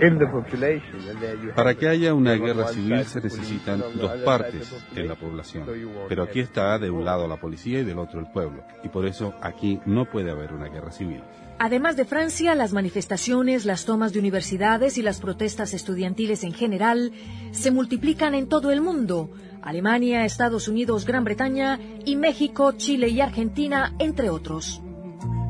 in 0.01 0.19
the 0.19 0.27
population, 0.27 0.95
and 1.09 1.19
there 1.19 1.35
you 1.35 1.49
have 1.49 1.55
Para 1.55 1.75
que 1.75 1.87
haya 1.87 2.13
una 2.13 2.33
guerra 2.35 2.67
civil 2.67 3.05
se 3.05 3.21
the 3.21 3.29
police 3.29 3.41
necesitan 3.41 3.73
and 3.75 3.83
on 3.83 3.93
the 3.93 3.99
dos 3.99 4.11
other 4.11 4.25
partes 4.25 4.75
en 4.95 5.07
la 5.07 5.15
población. 5.15 5.65
Pero 6.07 6.23
aquí 6.23 6.39
está 6.39 6.77
de 6.79 6.89
un 6.89 6.97
war. 6.97 7.05
lado 7.05 7.27
la 7.27 7.37
policía 7.37 7.79
y 7.79 7.83
del 7.83 7.97
otro 7.99 8.19
el 8.19 8.27
pueblo. 8.27 8.63
Y 8.83 8.89
por 8.89 9.05
eso 9.05 9.33
aquí 9.41 9.79
no 9.85 10.09
puede 10.09 10.31
haber 10.31 10.53
una 10.53 10.67
guerra 10.67 10.91
civil. 10.91 11.21
Además 11.59 11.95
de 11.95 12.05
Francia, 12.05 12.53
las 12.53 12.71
manifestaciones, 12.71 13.65
las 13.65 13.85
tomas 13.85 14.13
de 14.13 14.19
universidades 14.19 14.99
y 14.99 15.01
las 15.01 15.19
protestas 15.19 15.73
estudiantiles 15.73 16.43
en 16.43 16.53
general 16.53 17.13
se 17.51 17.71
multiplican 17.71 18.35
en 18.35 18.47
todo 18.47 18.71
el 18.71 18.81
mundo. 18.81 19.31
Alemania, 19.63 20.23
Estados 20.23 20.67
Unidos, 20.67 21.05
Gran 21.05 21.23
Bretaña 21.23 21.79
y 22.05 22.15
México, 22.15 22.73
Chile 22.73 23.09
y 23.09 23.21
Argentina, 23.21 23.95
entre 23.97 24.29
otros. 24.29 24.83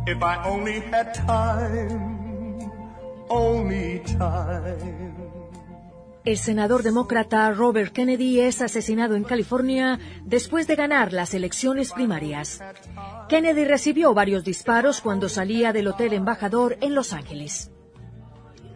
If 0.08 0.24
I 0.24 0.38
only 0.46 0.80
had 0.90 1.14
time, 1.14 2.72
only 3.28 4.02
time. 4.18 5.14
El 6.24 6.38
senador 6.38 6.82
demócrata 6.82 7.52
Robert 7.52 7.92
Kennedy 7.92 8.40
es 8.40 8.62
asesinado 8.62 9.16
en 9.16 9.26
California 9.26 10.00
después 10.24 10.66
de 10.66 10.76
ganar 10.76 11.12
las 11.12 11.34
elecciones 11.34 11.92
primarias. 11.92 12.64
Kennedy 13.28 13.66
recibió 13.66 14.14
varios 14.14 14.46
disparos 14.46 15.02
cuando 15.02 15.28
salía 15.28 15.74
del 15.74 15.88
Hotel 15.88 16.14
Embajador 16.14 16.78
en 16.80 16.96
Los 16.96 17.12
Ángeles. 17.12 17.72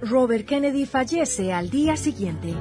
Robert 0.02 0.46
Kennedy 0.46 0.86
fallece 0.86 1.54
al 1.54 1.70
día 1.70 1.96
siguiente. 1.96 2.54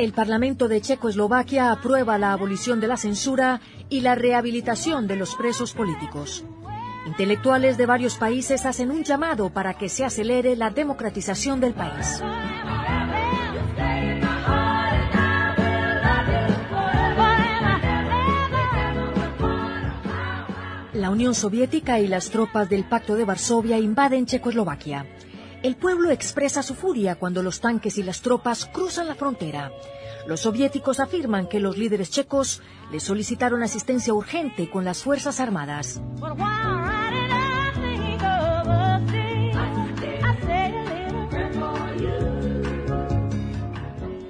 El 0.00 0.14
Parlamento 0.14 0.66
de 0.66 0.80
Checoslovaquia 0.80 1.70
aprueba 1.70 2.16
la 2.16 2.32
abolición 2.32 2.80
de 2.80 2.88
la 2.88 2.96
censura 2.96 3.60
y 3.90 4.00
la 4.00 4.14
rehabilitación 4.14 5.06
de 5.06 5.14
los 5.14 5.34
presos 5.34 5.74
políticos. 5.74 6.42
Intelectuales 7.06 7.76
de 7.76 7.84
varios 7.84 8.14
países 8.16 8.64
hacen 8.64 8.90
un 8.90 9.04
llamado 9.04 9.50
para 9.50 9.74
que 9.74 9.90
se 9.90 10.06
acelere 10.06 10.56
la 10.56 10.70
democratización 10.70 11.60
del 11.60 11.74
país. 11.74 12.22
La 20.94 21.10
Unión 21.10 21.34
Soviética 21.34 22.00
y 22.00 22.06
las 22.08 22.30
tropas 22.30 22.70
del 22.70 22.84
Pacto 22.84 23.16
de 23.16 23.26
Varsovia 23.26 23.78
invaden 23.78 24.24
Checoslovaquia. 24.24 25.04
El 25.62 25.76
pueblo 25.76 26.10
expresa 26.10 26.62
su 26.62 26.74
furia 26.74 27.16
cuando 27.16 27.42
los 27.42 27.60
tanques 27.60 27.98
y 27.98 28.02
las 28.02 28.22
tropas 28.22 28.64
cruzan 28.64 29.08
la 29.08 29.14
frontera. 29.14 29.70
Los 30.26 30.40
soviéticos 30.40 31.00
afirman 31.00 31.48
que 31.48 31.60
los 31.60 31.76
líderes 31.76 32.10
checos 32.10 32.62
les 32.90 33.02
solicitaron 33.02 33.62
asistencia 33.62 34.14
urgente 34.14 34.70
con 34.70 34.86
las 34.86 35.02
Fuerzas 35.02 35.38
Armadas. 35.38 36.00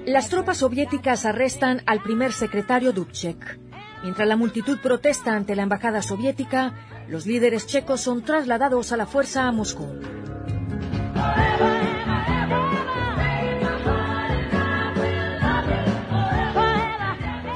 Las 0.05 0.27
tropas 0.27 0.57
soviéticas 0.57 1.25
arrestan 1.25 1.81
al 1.85 2.03
primer 2.03 2.33
secretario 2.33 2.91
Dubček. 2.91 3.57
Mientras 4.03 4.27
la 4.27 4.35
multitud 4.35 4.79
protesta 4.81 5.33
ante 5.33 5.55
la 5.55 5.63
embajada 5.63 6.01
soviética, 6.01 6.73
los 7.07 7.25
líderes 7.25 7.67
checos 7.67 8.01
son 8.01 8.21
trasladados 8.21 8.91
a 8.91 8.97
la 8.97 9.05
fuerza 9.05 9.47
a 9.47 9.51
Moscú. 9.53 9.87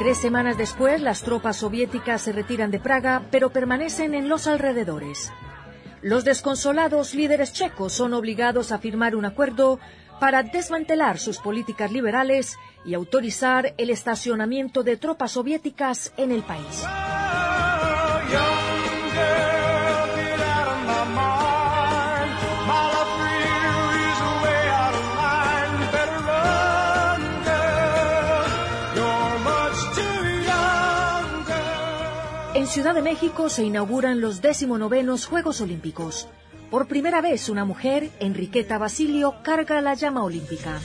Tres 0.05 0.19
semanas 0.19 0.55
después, 0.55 1.01
las 1.01 1.23
tropas 1.23 1.57
soviéticas 1.57 2.21
se 2.21 2.31
retiran 2.31 2.69
de 2.69 2.79
Praga, 2.79 3.23
pero 3.31 3.49
permanecen 3.49 4.13
en 4.13 4.29
los 4.29 4.45
alrededores. 4.45 5.31
Los 6.03 6.23
desconsolados 6.23 7.15
líderes 7.15 7.51
checos 7.53 7.93
son 7.93 8.13
obligados 8.13 8.71
a 8.71 8.77
firmar 8.77 9.15
un 9.15 9.25
acuerdo 9.25 9.79
para 10.19 10.43
desmantelar 10.43 11.17
sus 11.17 11.39
políticas 11.39 11.91
liberales 11.91 12.55
y 12.85 12.93
autorizar 12.93 13.73
el 13.79 13.89
estacionamiento 13.89 14.83
de 14.83 14.97
tropas 14.97 15.31
soviéticas 15.31 16.13
en 16.17 16.31
el 16.31 16.43
país. 16.43 16.85
En 32.65 32.71
Ciudad 32.71 32.95
de 32.95 33.03
México 33.03 33.47
se 33.47 33.63
inauguran 33.63 34.21
los 34.21 34.41
19 34.41 35.05
Juegos 35.29 35.61
Olímpicos. 35.61 36.27
Por 36.71 36.87
primera 36.87 37.21
vez 37.21 37.47
una 37.47 37.63
mujer, 37.63 38.09
Enriqueta 38.19 38.79
Basilio, 38.79 39.35
carga 39.43 39.81
la 39.81 39.93
llama 39.93 40.23
olímpica. 40.23 40.81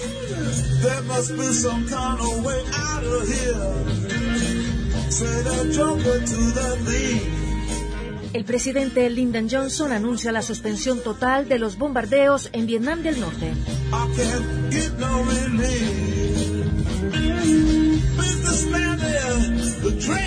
El 8.35 8.45
presidente 8.45 9.09
Lyndon 9.09 9.49
Johnson 9.51 9.93
anuncia 9.93 10.33
la 10.33 10.43
suspensión 10.43 11.01
total 11.01 11.49
de 11.49 11.59
los 11.59 11.78
bombardeos 11.78 12.51
en 12.53 12.66
Vietnam 12.66 13.03
del 13.03 13.18
Norte. 13.18 13.55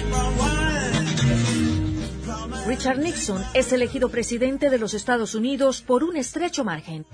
No 0.09 0.52
Richard 2.65 2.97
Nixon 2.99 3.43
es 3.53 3.73
elegido 3.73 4.07
presidente 4.07 4.69
de 4.69 4.77
los 4.77 4.93
Estados 4.93 5.35
Unidos 5.35 5.81
por 5.81 6.01
un 6.01 6.15
estrecho 6.15 6.63
margen. 6.63 7.05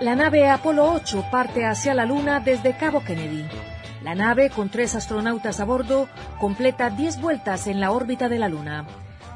La 0.00 0.16
nave 0.16 0.48
Apolo 0.48 0.92
8 0.92 1.24
parte 1.30 1.64
hacia 1.64 1.94
la 1.94 2.04
Luna 2.04 2.40
desde 2.40 2.76
Cabo 2.76 3.02
Kennedy. 3.02 3.46
La 4.02 4.14
nave, 4.14 4.50
con 4.50 4.68
tres 4.68 4.94
astronautas 4.94 5.60
a 5.60 5.64
bordo, 5.64 6.08
completa 6.38 6.90
10 6.90 7.20
vueltas 7.20 7.66
en 7.66 7.80
la 7.80 7.90
órbita 7.90 8.28
de 8.28 8.38
la 8.38 8.48
Luna. 8.48 8.86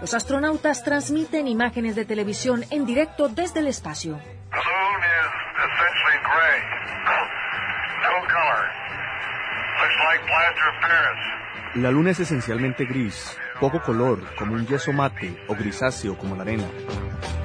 Los 0.04 0.12
astronautas 0.12 0.84
transmiten 0.84 1.48
imágenes 1.48 1.96
de 1.96 2.04
televisión 2.04 2.62
en 2.68 2.84
directo 2.84 3.30
desde 3.30 3.60
el 3.60 3.68
espacio. 3.68 4.20
La 11.76 11.90
luna 11.90 12.10
es 12.10 12.20
esencialmente 12.20 12.84
gris, 12.84 13.34
poco 13.58 13.80
color, 13.80 14.20
como 14.36 14.52
un 14.52 14.66
yeso 14.66 14.92
mate 14.92 15.42
o 15.48 15.54
grisáceo 15.54 16.18
como 16.18 16.36
la 16.36 16.42
arena. 16.42 16.64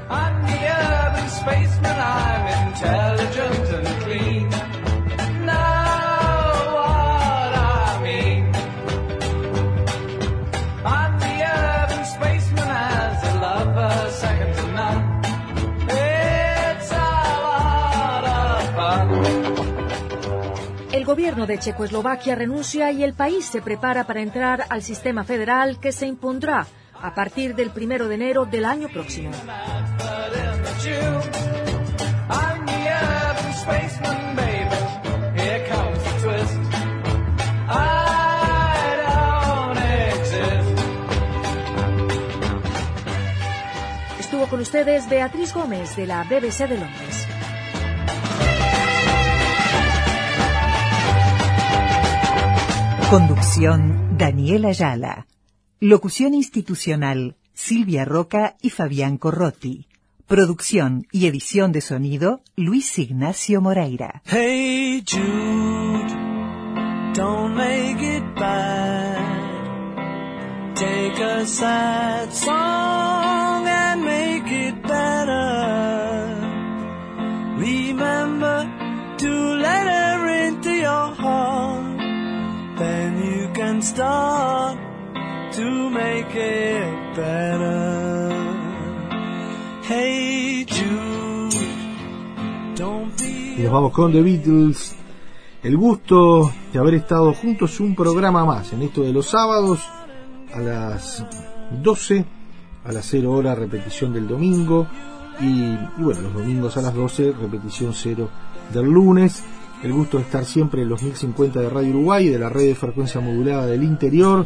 I'm 0.10 0.46
the 0.46 0.52
urban 0.52 1.30
spaceman, 1.30 1.96
I'm 1.98 2.68
intelligent 2.68 3.88
and 3.88 4.04
clean. 4.04 4.79
Gobierno 21.10 21.48
de 21.48 21.58
Checoslovaquia 21.58 22.36
renuncia 22.36 22.92
y 22.92 23.04
el 23.04 23.14
país 23.14 23.44
se 23.44 23.64
prepara 23.64 24.04
para 24.04 24.22
entrar 24.22 24.66
al 24.70 24.84
sistema 24.84 25.24
federal 25.24 25.80
que 25.80 25.92
se 25.92 26.06
impondrá 26.06 26.68
a 27.02 27.16
partir 27.16 27.56
del 27.56 27.72
primero 27.72 28.08
de 28.08 28.14
enero 28.14 28.46
del 28.46 28.64
año 28.64 28.90
próximo. 28.90 29.32
Estuvo 44.20 44.46
con 44.46 44.60
ustedes 44.60 45.10
Beatriz 45.10 45.56
Gómez 45.56 45.96
de 45.96 46.06
la 46.06 46.24
BBC 46.26 46.70
de 46.70 46.78
Londres. 46.78 47.09
Conducción 53.10 54.20
Daniela 54.20 54.68
Ayala. 54.68 55.26
Locución 55.80 56.36
institucional 56.36 57.38
Silvia 57.56 58.06
Roca 58.06 58.56
y 58.62 58.70
Fabián 58.70 59.18
Corrotti. 59.18 59.88
Producción 60.28 61.08
y 61.12 61.26
edición 61.26 61.72
de 61.72 61.82
sonido 61.82 62.42
Luis 62.56 63.00
Ignacio 63.00 63.62
Moreira. 63.62 64.22
Hey 64.26 65.04
Jude, 65.04 66.14
don't 67.16 67.56
make 67.56 68.00
it 68.00 68.24
bad. 68.36 69.18
Take 70.76 71.20
a 71.20 71.48
sad 71.48 72.32
song 72.32 73.29
Y 93.60 93.62
nos 93.62 93.74
vamos 93.74 93.92
con 93.92 94.14
The 94.14 94.22
Beatles. 94.22 94.96
El 95.62 95.76
gusto 95.76 96.50
de 96.72 96.80
haber 96.80 96.94
estado 96.94 97.34
juntos 97.34 97.82
un 97.82 97.94
programa 97.94 98.46
más 98.46 98.72
en 98.72 98.84
esto 98.84 99.02
de 99.02 99.12
los 99.12 99.26
sábados 99.26 99.82
a 100.54 100.60
las 100.60 101.26
12, 101.84 102.26
a 102.86 102.92
las 102.94 103.06
0 103.08 103.32
hora 103.34 103.56
repetición 103.56 104.14
del 104.14 104.30
domingo 104.30 104.88
y, 105.42 105.74
y 105.74 106.02
bueno, 106.02 106.22
los 106.22 106.34
domingos 106.36 106.78
a 106.78 106.82
las 106.82 106.94
12 106.94 107.34
repetición 107.34 107.94
0 107.94 108.30
del 108.74 108.86
lunes. 108.86 109.44
El 109.82 109.94
gusto 109.94 110.18
de 110.18 110.24
estar 110.24 110.44
siempre 110.44 110.82
en 110.82 110.90
los 110.90 111.02
1050 111.02 111.62
de 111.62 111.70
Radio 111.70 111.92
Uruguay, 111.92 112.28
de 112.28 112.38
la 112.38 112.50
red 112.50 112.66
de 112.66 112.76
frecuencia 112.76 113.22
modulada 113.22 113.66
del 113.66 113.84
interior. 113.84 114.46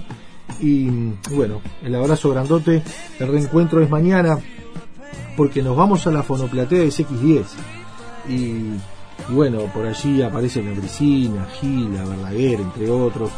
Y, 0.60 0.88
bueno, 1.32 1.62
el 1.82 1.96
abrazo 1.96 2.30
grandote. 2.30 2.84
El 3.20 3.28
reencuentro 3.28 3.82
es 3.82 3.90
mañana 3.90 4.38
porque 5.36 5.64
nos 5.64 5.76
vamos 5.76 6.06
a 6.06 6.12
la 6.12 6.22
fonoplatea 6.22 6.80
de 6.80 6.88
CX10. 6.88 7.46
Y, 8.30 8.34
y 8.34 9.34
bueno, 9.34 9.62
por 9.74 9.88
allí 9.88 10.22
aparece 10.22 10.62
Membricina, 10.62 11.48
Gila, 11.60 12.06
Verdaguer, 12.06 12.62
entre 12.62 12.92
otros. 12.92 13.32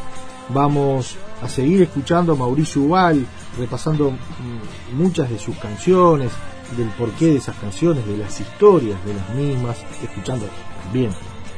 Vamos 0.49 1.15
a 1.41 1.47
seguir 1.47 1.81
escuchando 1.83 2.33
a 2.33 2.35
Mauricio 2.35 2.81
Ubal, 2.81 3.25
repasando 3.57 4.11
mm, 4.11 4.97
muchas 4.97 5.29
de 5.29 5.39
sus 5.39 5.55
canciones, 5.57 6.31
del 6.75 6.89
porqué 6.89 7.27
de 7.27 7.37
esas 7.37 7.55
canciones, 7.55 8.05
de 8.05 8.17
las 8.17 8.37
historias 8.39 9.03
de 9.05 9.13
las 9.13 9.29
mismas, 9.33 9.77
escuchando 10.03 10.45
también 10.83 11.11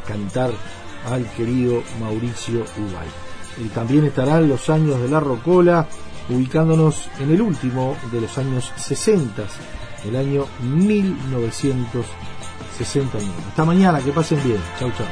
cantar 0.07 0.51
al 1.09 1.25
querido 1.31 1.81
Mauricio 1.99 2.63
Ubal. 2.77 3.07
Y 3.63 3.69
también 3.69 4.05
estarán 4.05 4.47
los 4.47 4.69
años 4.69 5.01
de 5.01 5.09
la 5.09 5.19
Rocola, 5.19 5.87
ubicándonos 6.29 7.09
en 7.19 7.31
el 7.31 7.41
último 7.41 7.97
de 8.11 8.21
los 8.21 8.37
años 8.37 8.71
60, 8.75 9.43
el 10.05 10.15
año 10.15 10.45
1969. 10.61 13.25
Hasta 13.49 13.65
mañana, 13.65 13.99
que 13.99 14.11
pasen 14.11 14.43
bien. 14.43 14.61
Chau, 14.79 14.91
chau. 14.91 15.07